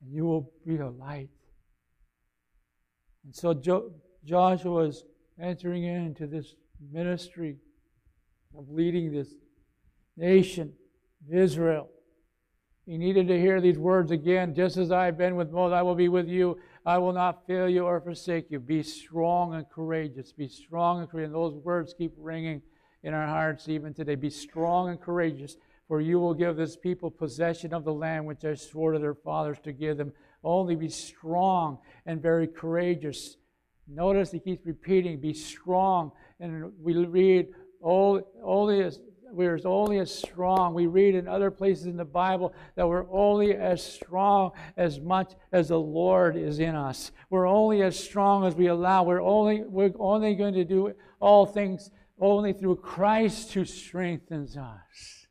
and 0.00 0.12
you 0.12 0.24
will 0.24 0.52
be 0.66 0.76
a 0.76 0.88
light. 0.88 1.28
And 3.24 3.34
so 3.34 3.52
jo- 3.52 3.92
Joshua 4.24 4.84
is 4.84 5.04
entering 5.38 5.84
into 5.84 6.26
this 6.26 6.54
ministry 6.92 7.56
of 8.56 8.68
leading 8.70 9.12
this 9.12 9.28
nation 10.16 10.72
Israel. 11.30 11.88
He 12.86 12.98
needed 12.98 13.28
to 13.28 13.38
hear 13.38 13.60
these 13.60 13.78
words 13.78 14.10
again. 14.10 14.54
Just 14.54 14.76
as 14.76 14.90
I 14.90 15.04
have 15.04 15.18
been 15.18 15.36
with 15.36 15.50
Moses, 15.50 15.76
I 15.76 15.82
will 15.82 15.94
be 15.94 16.08
with 16.08 16.28
you. 16.28 16.58
I 16.84 16.98
will 16.98 17.12
not 17.12 17.46
fail 17.46 17.68
you 17.68 17.84
or 17.84 18.00
forsake 18.00 18.50
you. 18.50 18.58
Be 18.58 18.82
strong 18.82 19.54
and 19.54 19.68
courageous. 19.70 20.32
Be 20.32 20.48
strong 20.48 21.00
and 21.00 21.08
courageous. 21.08 21.28
And 21.28 21.34
those 21.34 21.54
words 21.54 21.94
keep 21.96 22.12
ringing 22.16 22.62
in 23.02 23.14
our 23.14 23.26
hearts 23.26 23.68
even 23.68 23.94
today. 23.94 24.14
Be 24.14 24.30
strong 24.30 24.88
and 24.88 25.00
courageous, 25.00 25.56
for 25.86 26.00
you 26.00 26.18
will 26.18 26.34
give 26.34 26.56
this 26.56 26.76
people 26.76 27.10
possession 27.10 27.72
of 27.72 27.84
the 27.84 27.92
land 27.92 28.26
which 28.26 28.44
I 28.44 28.54
swore 28.54 28.92
to 28.92 28.98
their 28.98 29.14
fathers 29.14 29.58
to 29.64 29.72
give 29.72 29.96
them. 29.96 30.12
Only 30.42 30.74
be 30.74 30.88
strong 30.88 31.78
and 32.06 32.20
very 32.20 32.46
courageous. 32.48 33.36
Notice 33.86 34.30
he 34.30 34.40
keeps 34.40 34.64
repeating, 34.66 35.20
be 35.20 35.34
strong. 35.34 36.12
And 36.40 36.72
we 36.80 36.94
read, 37.04 37.48
only 37.82 38.82
as 38.82 39.00
we're 39.32 39.60
only 39.64 39.98
as 39.98 40.12
strong. 40.12 40.74
We 40.74 40.86
read 40.86 41.14
in 41.14 41.28
other 41.28 41.50
places 41.50 41.86
in 41.86 41.96
the 41.96 42.04
Bible 42.04 42.52
that 42.74 42.88
we're 42.88 43.10
only 43.10 43.54
as 43.54 43.82
strong 43.82 44.52
as 44.76 45.00
much 45.00 45.34
as 45.52 45.68
the 45.68 45.78
Lord 45.78 46.36
is 46.36 46.58
in 46.58 46.74
us. 46.74 47.12
We're 47.30 47.46
only 47.46 47.82
as 47.82 47.98
strong 47.98 48.44
as 48.44 48.54
we 48.54 48.66
allow. 48.66 49.04
We're 49.04 49.22
only 49.22 49.62
we're 49.62 49.92
only 49.98 50.34
going 50.34 50.54
to 50.54 50.64
do 50.64 50.92
all 51.20 51.46
things 51.46 51.90
only 52.20 52.52
through 52.52 52.76
Christ 52.76 53.52
who 53.54 53.64
strengthens 53.64 54.56
us. 54.56 55.26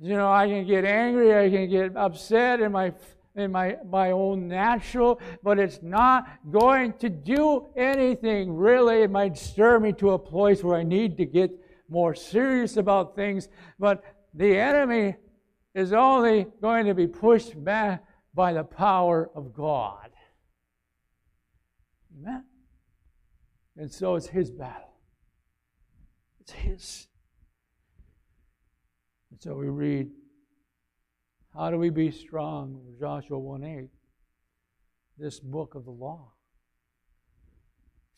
You 0.00 0.16
know, 0.16 0.30
I 0.30 0.48
can 0.48 0.66
get 0.66 0.84
angry, 0.84 1.38
I 1.38 1.48
can 1.48 1.70
get 1.70 1.96
upset, 1.96 2.60
and 2.60 2.72
my 2.72 2.92
in 3.36 3.50
my, 3.50 3.76
my 3.88 4.12
own 4.12 4.46
natural, 4.48 5.20
but 5.42 5.58
it's 5.58 5.80
not 5.82 6.26
going 6.50 6.92
to 6.94 7.08
do 7.08 7.66
anything 7.76 8.54
really. 8.54 9.02
It 9.02 9.10
might 9.10 9.36
stir 9.36 9.80
me 9.80 9.92
to 9.94 10.10
a 10.10 10.18
place 10.18 10.62
where 10.62 10.76
I 10.76 10.84
need 10.84 11.16
to 11.16 11.24
get 11.24 11.50
more 11.88 12.14
serious 12.14 12.76
about 12.76 13.16
things, 13.16 13.48
but 13.78 14.04
the 14.32 14.56
enemy 14.56 15.16
is 15.74 15.92
only 15.92 16.46
going 16.60 16.86
to 16.86 16.94
be 16.94 17.06
pushed 17.06 17.62
back 17.62 18.04
by 18.34 18.52
the 18.52 18.64
power 18.64 19.30
of 19.34 19.52
God. 19.52 20.10
Amen? 22.16 22.44
And 23.76 23.90
so 23.90 24.14
it's 24.14 24.28
his 24.28 24.50
battle. 24.50 24.94
It's 26.40 26.52
his. 26.52 27.08
And 29.30 29.40
so 29.40 29.54
we 29.54 29.68
read 29.68 30.10
how 31.56 31.70
do 31.70 31.78
we 31.78 31.90
be 31.90 32.10
strong? 32.10 32.80
Joshua 32.98 33.38
1 33.38 33.62
8. 33.62 33.88
This 35.18 35.38
book 35.38 35.74
of 35.74 35.84
the 35.84 35.90
law 35.90 36.32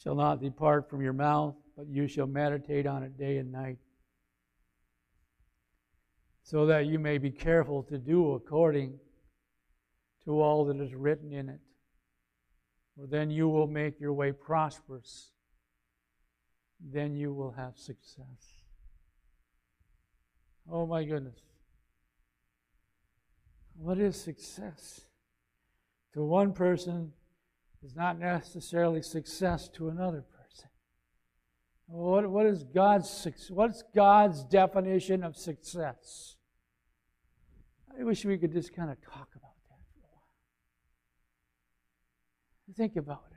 shall 0.03 0.15
not 0.15 0.41
depart 0.41 0.89
from 0.89 1.03
your 1.03 1.13
mouth, 1.13 1.55
but 1.77 1.87
you 1.87 2.09
shall 2.09 2.27
meditate 2.27 2.87
on 2.87 3.03
it 3.03 3.19
day 3.19 3.37
and 3.37 3.53
night, 3.53 3.79
so 6.43 6.67
that 6.67 6.87
you 6.87 6.99
may 6.99 7.19
be 7.19 7.31
careful 7.31 7.83
to 7.85 7.99
do 7.99 8.35
according 8.35 8.99
to 10.25 10.41
all 10.41 10.65
that 10.65 10.81
is 10.81 10.95
written 10.95 11.33
in 11.33 11.49
it. 11.51 11.61
For 12.99 13.07
then 13.07 13.31
you 13.31 13.49
will 13.49 13.67
make 13.67 14.01
your 14.01 14.15
way 14.15 14.33
prosperous. 14.33 15.33
Then 16.81 17.15
you 17.15 17.35
will 17.35 17.53
have 17.53 17.77
success. 17.77 18.65
Oh 20.71 20.87
my 20.87 21.05
goodness. 21.05 21.39
What 23.79 23.99
is 23.99 24.21
success? 24.21 25.03
To 26.15 26.25
one 26.25 26.53
person 26.53 27.13
is 27.83 27.95
not 27.95 28.19
necessarily 28.19 29.03
success 29.03 29.69
to 29.75 29.89
another 29.89 30.23
person. 30.23 30.71
What, 31.87 32.29
what 32.31 32.47
is 32.47 32.65
God's 32.65 33.29
what's 33.51 33.85
God's 33.95 34.45
definition 34.45 35.23
of 35.23 35.37
success? 35.37 36.37
I 37.99 38.03
wish 38.03 38.25
we 38.25 38.39
could 38.39 38.53
just 38.53 38.75
kind 38.75 38.91
of 38.91 39.01
talk 39.01 39.29
about 39.35 39.55
that 39.69 39.79
for 39.93 40.01
a 40.01 40.09
while. 40.09 40.23
Think 42.77 42.97
about 42.97 43.25
it. 43.31 43.36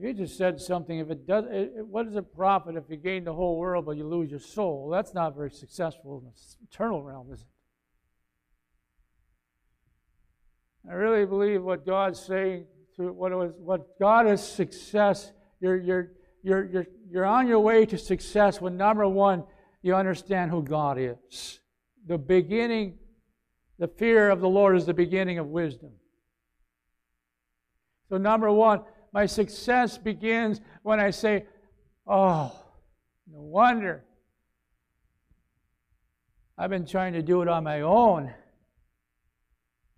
You 0.00 0.14
just 0.14 0.36
said 0.36 0.60
something. 0.60 0.98
If 0.98 1.10
it 1.10 1.26
does, 1.26 1.44
it, 1.50 1.84
what 1.84 2.06
does 2.06 2.14
it 2.14 2.32
profit 2.32 2.76
if 2.76 2.84
you 2.88 2.96
gain 2.96 3.24
the 3.24 3.34
whole 3.34 3.56
world 3.58 3.84
but 3.86 3.96
you 3.96 4.06
lose 4.06 4.30
your 4.30 4.38
soul? 4.38 4.88
That's 4.90 5.12
not 5.12 5.34
very 5.34 5.50
successful 5.50 6.18
in 6.18 6.26
the 6.26 6.66
eternal 6.70 7.02
realm, 7.02 7.32
is 7.32 7.40
it? 7.40 7.46
I 10.88 10.94
really 10.94 11.26
believe 11.26 11.64
what 11.64 11.84
God's 11.84 12.20
saying 12.20 12.66
to 12.96 13.12
what 13.12 13.32
was 13.32 13.50
what 13.58 13.98
God 13.98 14.28
is 14.28 14.40
success. 14.40 15.32
You're 15.60 15.76
you're 15.76 16.12
you're 16.44 16.64
you're 16.64 16.86
you're 17.10 17.26
on 17.26 17.48
your 17.48 17.58
way 17.58 17.84
to 17.86 17.98
success 17.98 18.60
when 18.60 18.76
number 18.76 19.06
one 19.08 19.44
you 19.82 19.96
understand 19.96 20.52
who 20.52 20.62
God 20.62 20.96
is. 20.98 21.58
The 22.06 22.18
beginning, 22.18 22.98
the 23.78 23.88
fear 23.88 24.30
of 24.30 24.40
the 24.40 24.48
Lord 24.48 24.76
is 24.76 24.86
the 24.86 24.94
beginning 24.94 25.38
of 25.38 25.46
wisdom. 25.48 25.90
So, 28.08 28.16
number 28.16 28.50
one, 28.50 28.82
my 29.12 29.26
success 29.26 29.98
begins 29.98 30.60
when 30.82 31.00
I 31.00 31.10
say, 31.10 31.46
Oh, 32.06 32.52
no 33.30 33.40
wonder. 33.40 34.04
I've 36.56 36.70
been 36.70 36.86
trying 36.86 37.12
to 37.12 37.22
do 37.22 37.42
it 37.42 37.48
on 37.48 37.62
my 37.62 37.82
own, 37.82 38.32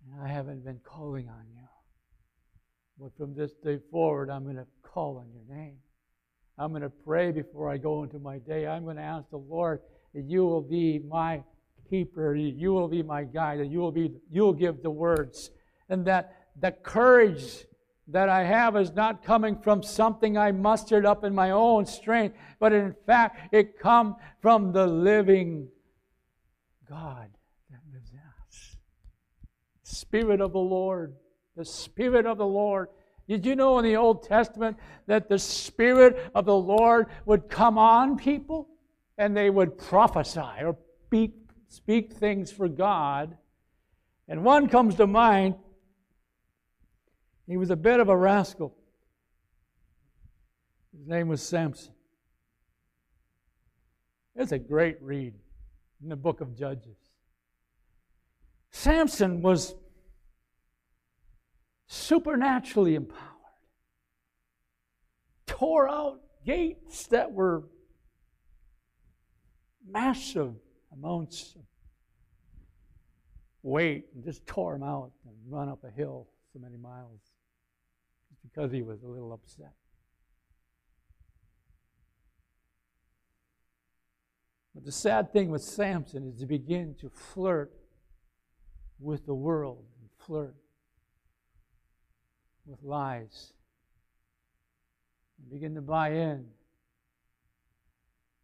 and 0.05 0.21
I 0.21 0.27
haven't 0.27 0.63
been 0.63 0.79
calling 0.83 1.27
on 1.29 1.45
you. 1.55 1.67
But 2.99 3.17
from 3.17 3.33
this 3.33 3.53
day 3.63 3.79
forward, 3.89 4.29
I'm 4.29 4.43
going 4.43 4.57
to 4.57 4.67
call 4.83 5.17
on 5.17 5.31
your 5.31 5.57
name. 5.57 5.77
I'm 6.59 6.69
going 6.71 6.83
to 6.83 6.89
pray 6.89 7.31
before 7.31 7.71
I 7.71 7.77
go 7.77 8.03
into 8.03 8.19
my 8.19 8.37
day. 8.37 8.67
I'm 8.67 8.83
going 8.83 8.97
to 8.97 9.01
ask 9.01 9.29
the 9.31 9.37
Lord 9.37 9.79
that 10.13 10.25
you 10.25 10.45
will 10.45 10.61
be 10.61 10.99
my 10.99 11.41
keeper, 11.89 12.35
you 12.35 12.73
will 12.73 12.87
be 12.87 13.01
my 13.01 13.23
guide, 13.23 13.59
that 13.59 13.67
you 13.67 13.79
will 13.79 13.91
be 13.91 14.11
you 14.29 14.43
will 14.43 14.53
give 14.53 14.83
the 14.83 14.91
words, 14.91 15.49
and 15.89 16.05
that 16.05 16.35
the 16.59 16.71
courage 16.71 17.65
that 18.07 18.29
I 18.29 18.43
have 18.43 18.75
is 18.75 18.91
not 18.93 19.23
coming 19.23 19.57
from 19.57 19.83
something 19.83 20.37
I 20.37 20.51
mustered 20.51 21.05
up 21.05 21.23
in 21.23 21.33
my 21.33 21.51
own 21.51 21.85
strength, 21.85 22.35
but 22.59 22.73
in 22.73 22.95
fact 23.05 23.53
it 23.53 23.79
come 23.79 24.15
from 24.41 24.71
the 24.71 24.87
living 24.87 25.69
God 26.89 27.29
that 27.69 27.79
lives 27.93 28.11
in 28.11 28.19
us. 28.19 28.75
Spirit 29.83 30.41
of 30.41 30.51
the 30.51 30.59
Lord, 30.59 31.15
the 31.55 31.65
Spirit 31.65 32.25
of 32.25 32.37
the 32.37 32.45
Lord 32.45 32.89
did 33.31 33.45
you 33.45 33.55
know 33.55 33.79
in 33.79 33.85
the 33.85 33.95
Old 33.95 34.23
Testament 34.23 34.75
that 35.07 35.29
the 35.29 35.39
Spirit 35.39 36.31
of 36.35 36.43
the 36.43 36.53
Lord 36.53 37.07
would 37.25 37.47
come 37.47 37.77
on 37.77 38.17
people 38.17 38.67
and 39.17 39.37
they 39.37 39.49
would 39.49 39.77
prophesy 39.77 40.41
or 40.61 40.75
speak, 41.07 41.33
speak 41.69 42.11
things 42.11 42.51
for 42.51 42.67
God? 42.67 43.37
And 44.27 44.43
one 44.43 44.67
comes 44.67 44.95
to 44.95 45.07
mind. 45.07 45.55
He 47.47 47.57
was 47.57 47.69
a 47.69 47.75
bit 47.75 47.99
of 47.99 48.09
a 48.09 48.15
rascal. 48.15 48.75
His 50.97 51.07
name 51.07 51.27
was 51.27 51.41
Samson. 51.41 51.93
It's 54.35 54.51
a 54.51 54.59
great 54.59 55.01
read 55.01 55.33
in 56.01 56.09
the 56.09 56.15
book 56.15 56.41
of 56.41 56.55
Judges. 56.57 56.97
Samson 58.71 59.41
was 59.41 59.75
supernaturally 61.87 62.95
empowered, 62.95 63.19
tore 65.45 65.89
out 65.89 66.21
gates 66.45 67.07
that 67.07 67.31
were 67.31 67.63
massive 69.87 70.53
amounts 70.93 71.53
of 71.55 71.61
weight 73.61 74.05
and 74.15 74.23
just 74.23 74.47
tore 74.47 74.73
them 74.73 74.83
out 74.83 75.11
and 75.25 75.35
run 75.49 75.67
up 75.67 75.83
a 75.83 75.91
hill 75.91 76.27
so 76.53 76.59
many 76.59 76.77
miles 76.77 77.30
because 78.53 78.71
he 78.71 78.81
was 78.81 79.03
a 79.03 79.07
little 79.07 79.33
upset. 79.33 79.73
But 84.73 84.85
the 84.85 84.91
sad 84.91 85.33
thing 85.33 85.49
with 85.49 85.61
Samson 85.61 86.31
is 86.33 86.39
he 86.39 86.45
began 86.45 86.95
to 87.01 87.09
flirt 87.09 87.73
with 88.99 89.25
the 89.25 89.33
world 89.33 89.83
and 89.99 90.09
flirt 90.25 90.55
with 92.65 92.81
lies. 92.83 93.53
And 95.39 95.51
begin 95.51 95.75
to 95.75 95.81
buy 95.81 96.11
in. 96.11 96.45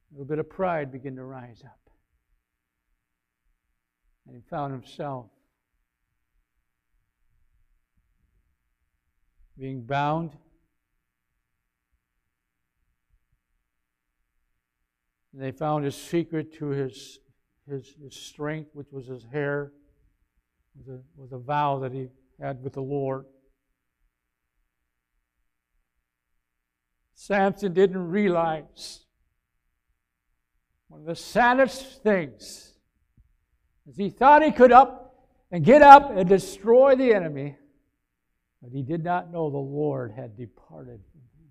A 0.10 0.14
little 0.14 0.26
bit 0.26 0.40
of 0.40 0.50
pride 0.50 0.92
began 0.92 1.16
to 1.16 1.24
rise 1.24 1.62
up. 1.66 1.80
And 4.26 4.36
he 4.36 4.42
found 4.50 4.74
himself 4.74 5.28
being 9.60 9.82
bound. 9.82 10.32
And 15.34 15.42
they 15.42 15.52
found 15.52 15.86
his 15.86 15.96
secret 15.96 16.54
to 16.60 16.68
his, 16.68 17.20
his, 17.70 17.94
his 18.02 18.16
strength, 18.16 18.72
which 18.74 18.88
was 18.92 19.08
his 19.08 19.24
hair, 19.32 19.72
was 20.76 20.88
a, 20.88 21.02
was 21.16 21.32
a 21.32 21.38
vow 21.38 21.80
that 21.80 21.92
he 21.92 22.08
had 22.40 22.64
with 22.64 22.74
the 22.74 22.82
Lord. 22.82 23.26
Samson 27.14 27.74
didn't 27.74 28.08
realize 28.10 29.06
one 30.88 31.02
of 31.02 31.08
the 31.08 31.16
saddest 31.16 32.02
things 32.04 32.74
is 33.88 33.98
he 33.98 34.10
thought 34.10 34.44
he 34.44 34.52
could 34.52 34.72
up 34.72 35.16
and 35.52 35.64
get 35.64 35.82
up 35.82 36.12
and 36.16 36.28
destroy 36.28 36.96
the 36.96 37.14
enemy, 37.14 37.58
but 38.68 38.76
he 38.76 38.84
did 38.84 39.02
not 39.02 39.32
know 39.32 39.50
the 39.50 39.58
Lord 39.58 40.12
had 40.12 40.36
departed 40.36 41.00
from 41.10 41.22
him. 41.22 41.50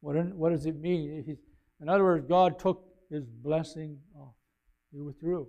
What, 0.00 0.36
what 0.36 0.50
does 0.50 0.66
it 0.66 0.78
mean? 0.78 1.38
in 1.80 1.88
other 1.88 2.04
words, 2.04 2.26
God 2.28 2.58
took 2.58 2.84
his 3.10 3.24
blessing 3.24 3.96
off. 4.14 4.34
He 4.92 5.00
withdrew. 5.00 5.48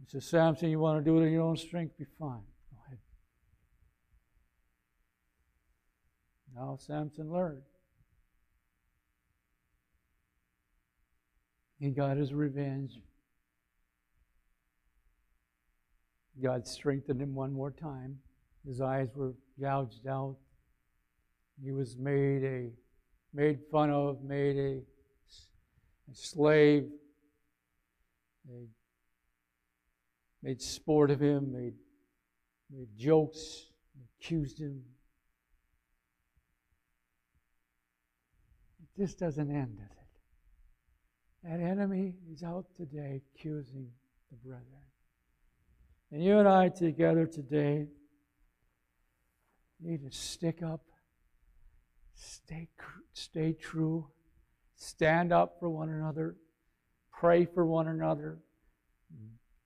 He 0.00 0.10
says, 0.10 0.28
Samson, 0.28 0.70
you 0.70 0.80
want 0.80 0.98
to 0.98 1.08
do 1.08 1.20
it 1.20 1.26
in 1.26 1.32
your 1.32 1.42
own 1.42 1.56
strength? 1.56 1.96
Be 1.96 2.04
fine. 2.18 2.42
Go 2.72 2.78
ahead. 2.84 2.98
Now 6.52 6.78
Samson 6.80 7.32
learned. 7.32 7.62
He 11.78 11.90
got 11.90 12.16
his 12.16 12.34
revenge. 12.34 12.98
God 16.42 16.66
strengthened 16.66 17.20
him 17.20 17.34
one 17.34 17.52
more 17.52 17.70
time. 17.70 18.18
His 18.66 18.80
eyes 18.80 19.08
were 19.14 19.34
gouged 19.60 20.06
out. 20.06 20.36
He 21.62 21.72
was 21.72 21.96
made 21.96 22.44
a 22.44 22.70
made 23.32 23.60
fun 23.70 23.90
of, 23.90 24.22
made 24.22 24.56
a, 24.56 24.82
a 26.10 26.14
slave. 26.14 26.86
They 28.48 28.66
made 30.42 30.60
sport 30.60 31.10
of 31.10 31.20
him, 31.20 31.52
made, 31.52 31.74
made 32.70 32.88
jokes, 32.96 33.66
accused 34.20 34.58
him, 34.58 34.82
This 38.96 39.14
doesn't 39.14 39.50
end, 39.50 39.76
does 39.76 39.90
it? 39.90 41.48
That 41.48 41.60
enemy 41.60 42.14
is 42.32 42.42
out 42.42 42.64
today 42.76 43.20
accusing 43.34 43.90
the 44.30 44.36
brethren. 44.36 44.85
And 46.12 46.22
you 46.22 46.38
and 46.38 46.48
I 46.48 46.68
together 46.68 47.26
today 47.26 47.88
need 49.80 50.02
to 50.08 50.16
stick 50.16 50.62
up, 50.62 50.80
stay, 52.14 52.68
stay 53.12 53.52
true, 53.52 54.06
stand 54.76 55.32
up 55.32 55.56
for 55.58 55.68
one 55.68 55.88
another, 55.88 56.36
pray 57.12 57.44
for 57.44 57.66
one 57.66 57.88
another, 57.88 58.38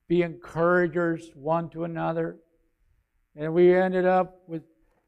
be 0.07 0.23
encouragers 0.23 1.29
one 1.35 1.69
to 1.69 1.83
another. 1.83 2.37
And 3.35 3.53
we 3.53 3.73
ended 3.73 4.05
up 4.05 4.41
with 4.47 4.63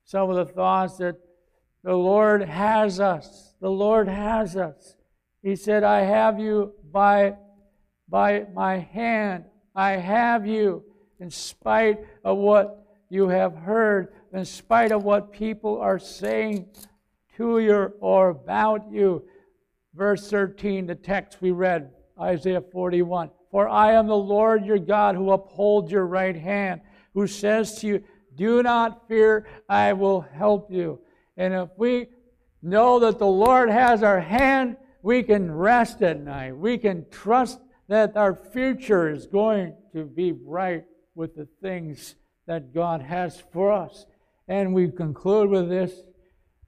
some 0.05 0.29
of 0.29 0.35
the 0.35 0.45
thoughts 0.45 0.97
that 0.97 1.15
the 1.83 1.95
Lord 1.95 2.43
has 2.43 2.99
us. 2.99 3.55
The 3.59 3.71
Lord 3.71 4.07
has 4.07 4.55
us. 4.55 4.95
He 5.41 5.55
said, 5.55 5.83
I 5.83 6.01
have 6.01 6.39
you 6.39 6.73
by, 6.91 7.35
by 8.07 8.45
my 8.53 8.77
hand. 8.77 9.45
I 9.75 9.91
have 9.93 10.45
you 10.47 10.83
in 11.23 11.31
spite 11.31 12.05
of 12.25 12.37
what 12.37 12.85
you 13.07 13.29
have 13.29 13.55
heard, 13.55 14.09
in 14.33 14.43
spite 14.43 14.91
of 14.91 15.05
what 15.05 15.31
people 15.31 15.79
are 15.79 15.97
saying 15.97 16.67
to 17.37 17.59
you 17.59 17.93
or 18.01 18.27
about 18.27 18.91
you. 18.91 19.23
Verse 19.95 20.29
13, 20.29 20.85
the 20.85 20.95
text 20.95 21.37
we 21.39 21.51
read, 21.51 21.91
Isaiah 22.19 22.59
41. 22.59 23.31
For 23.49 23.69
I 23.69 23.93
am 23.93 24.07
the 24.07 24.17
Lord 24.17 24.65
your 24.65 24.77
God 24.77 25.15
who 25.15 25.31
upholds 25.31 25.93
your 25.93 26.05
right 26.05 26.35
hand, 26.35 26.81
who 27.13 27.25
says 27.25 27.79
to 27.79 27.87
you, 27.87 28.03
Do 28.35 28.61
not 28.61 29.07
fear, 29.07 29.47
I 29.69 29.93
will 29.93 30.19
help 30.19 30.69
you. 30.69 30.99
And 31.37 31.53
if 31.53 31.69
we 31.77 32.07
know 32.61 32.99
that 32.99 33.17
the 33.17 33.25
Lord 33.25 33.69
has 33.69 34.03
our 34.03 34.19
hand, 34.19 34.75
we 35.01 35.23
can 35.23 35.49
rest 35.49 36.01
at 36.01 36.19
night. 36.19 36.57
We 36.57 36.77
can 36.77 37.05
trust 37.09 37.61
that 37.87 38.17
our 38.17 38.35
future 38.35 39.09
is 39.09 39.25
going 39.25 39.75
to 39.93 40.03
be 40.03 40.33
bright 40.33 40.83
with 41.15 41.35
the 41.35 41.47
things 41.61 42.15
that 42.45 42.73
God 42.73 43.01
has 43.01 43.41
for 43.51 43.71
us. 43.71 44.05
And 44.47 44.73
we 44.73 44.89
conclude 44.89 45.49
with 45.49 45.69
this 45.69 46.03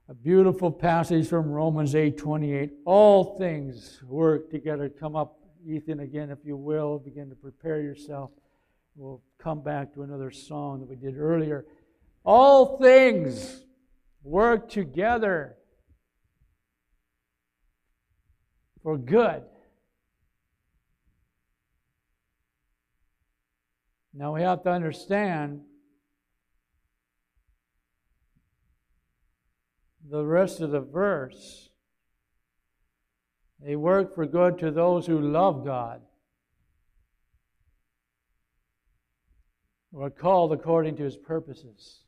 a 0.07 0.13
beautiful 0.13 0.71
passage 0.71 1.27
from 1.27 1.49
Romans 1.49 1.95
8:28. 1.95 2.71
All 2.85 3.37
things 3.37 4.01
work 4.03 4.51
together. 4.51 4.87
Come 4.87 5.15
up, 5.15 5.39
Ethan, 5.65 5.99
again, 5.99 6.29
if 6.29 6.45
you 6.45 6.55
will. 6.55 6.99
Begin 6.99 7.29
to 7.29 7.35
prepare 7.35 7.81
yourself. 7.81 8.31
We'll 8.95 9.21
come 9.39 9.61
back 9.61 9.93
to 9.95 10.03
another 10.03 10.31
song 10.31 10.79
that 10.79 10.89
we 10.89 10.95
did 10.95 11.17
earlier. 11.17 11.65
All 12.23 12.77
things 12.77 13.65
work 14.23 14.69
together 14.69 15.57
for 18.81 18.97
good. 18.97 19.43
Now 24.17 24.33
we 24.33 24.41
have 24.43 24.63
to 24.63 24.71
understand 24.71 25.61
the 30.09 30.23
rest 30.23 30.61
of 30.61 30.71
the 30.71 30.79
verse. 30.79 31.69
They 33.59 33.75
work 33.75 34.15
for 34.15 34.25
good 34.25 34.57
to 34.59 34.71
those 34.71 35.05
who 35.05 35.19
love 35.19 35.65
God, 35.65 36.01
who 39.91 40.01
are 40.01 40.09
called 40.09 40.53
according 40.53 40.95
to 40.97 41.03
his 41.03 41.17
purposes. 41.17 42.05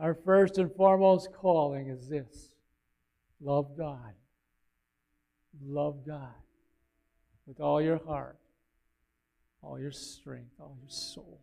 Our 0.00 0.14
first 0.14 0.56
and 0.56 0.72
foremost 0.74 1.30
calling 1.32 1.88
is 1.88 2.08
this 2.08 2.52
love 3.40 3.76
God. 3.76 4.14
Love 5.62 6.06
God 6.06 6.34
with 7.46 7.60
all 7.60 7.80
your 7.80 7.98
heart, 8.06 8.38
all 9.66 9.80
your 9.80 9.90
strength, 9.90 10.52
all 10.60 10.76
your 10.80 10.90
soul. 10.90 11.40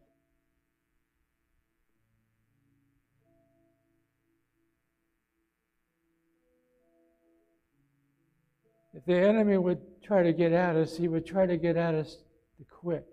If 8.94 9.06
the 9.06 9.16
enemy 9.16 9.58
would 9.58 9.82
try 10.04 10.24
to 10.24 10.32
get 10.32 10.54
at 10.54 10.76
us, 10.76 10.96
he 10.96 11.08
would 11.08 11.26
try 11.26 11.46
to 11.46 11.58
get 11.58 11.76
at 11.76 11.96
us 11.96 12.18
to 12.58 12.64
quit 12.64 13.06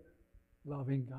loving 0.64 1.06
God. 1.08 1.18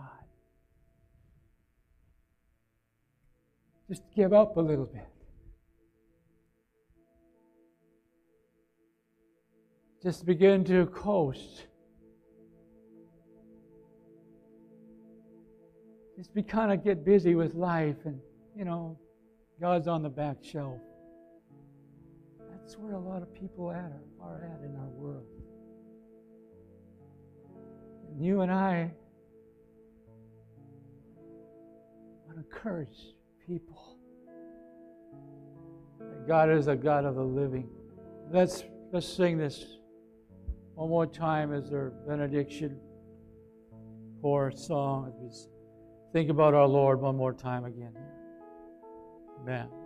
Just 3.89 4.03
give 4.15 4.31
up 4.31 4.55
a 4.55 4.61
little 4.61 4.85
bit. 4.85 5.09
Just 10.01 10.25
begin 10.25 10.63
to 10.65 10.85
coast. 10.85 11.65
Be 16.29 16.43
kind 16.43 16.71
of 16.71 16.83
get 16.83 17.03
busy 17.03 17.35
with 17.35 17.55
life 17.55 17.97
and, 18.05 18.19
you 18.55 18.63
know, 18.63 18.97
God's 19.59 19.87
on 19.87 20.01
the 20.01 20.09
back 20.09 20.37
shelf. 20.41 20.79
That's 22.51 22.77
where 22.77 22.93
a 22.93 22.99
lot 22.99 23.21
of 23.21 23.33
people 23.33 23.71
at 23.71 23.91
are, 24.21 24.43
at 24.43 24.63
in 24.63 24.75
our 24.75 24.89
world. 24.89 25.25
And 28.09 28.23
you 28.23 28.41
and 28.41 28.51
I 28.51 28.91
want 32.25 32.37
to 32.37 32.43
encourage 32.43 33.15
people 33.45 33.97
that 35.99 36.27
God 36.27 36.49
is 36.49 36.67
a 36.67 36.75
God 36.75 37.05
of 37.05 37.15
the 37.15 37.23
living. 37.23 37.69
Let's 38.31 38.63
let's 38.91 39.07
sing 39.07 39.37
this 39.37 39.77
one 40.75 40.89
more 40.89 41.07
time 41.07 41.53
as 41.53 41.71
our 41.71 41.91
benediction 42.07 42.79
or 44.21 44.51
song. 44.51 45.13
Think 46.13 46.29
about 46.29 46.53
our 46.53 46.67
Lord 46.67 46.99
one 46.99 47.15
more 47.15 47.33
time 47.33 47.65
again. 47.65 47.93
Amen. 49.41 49.80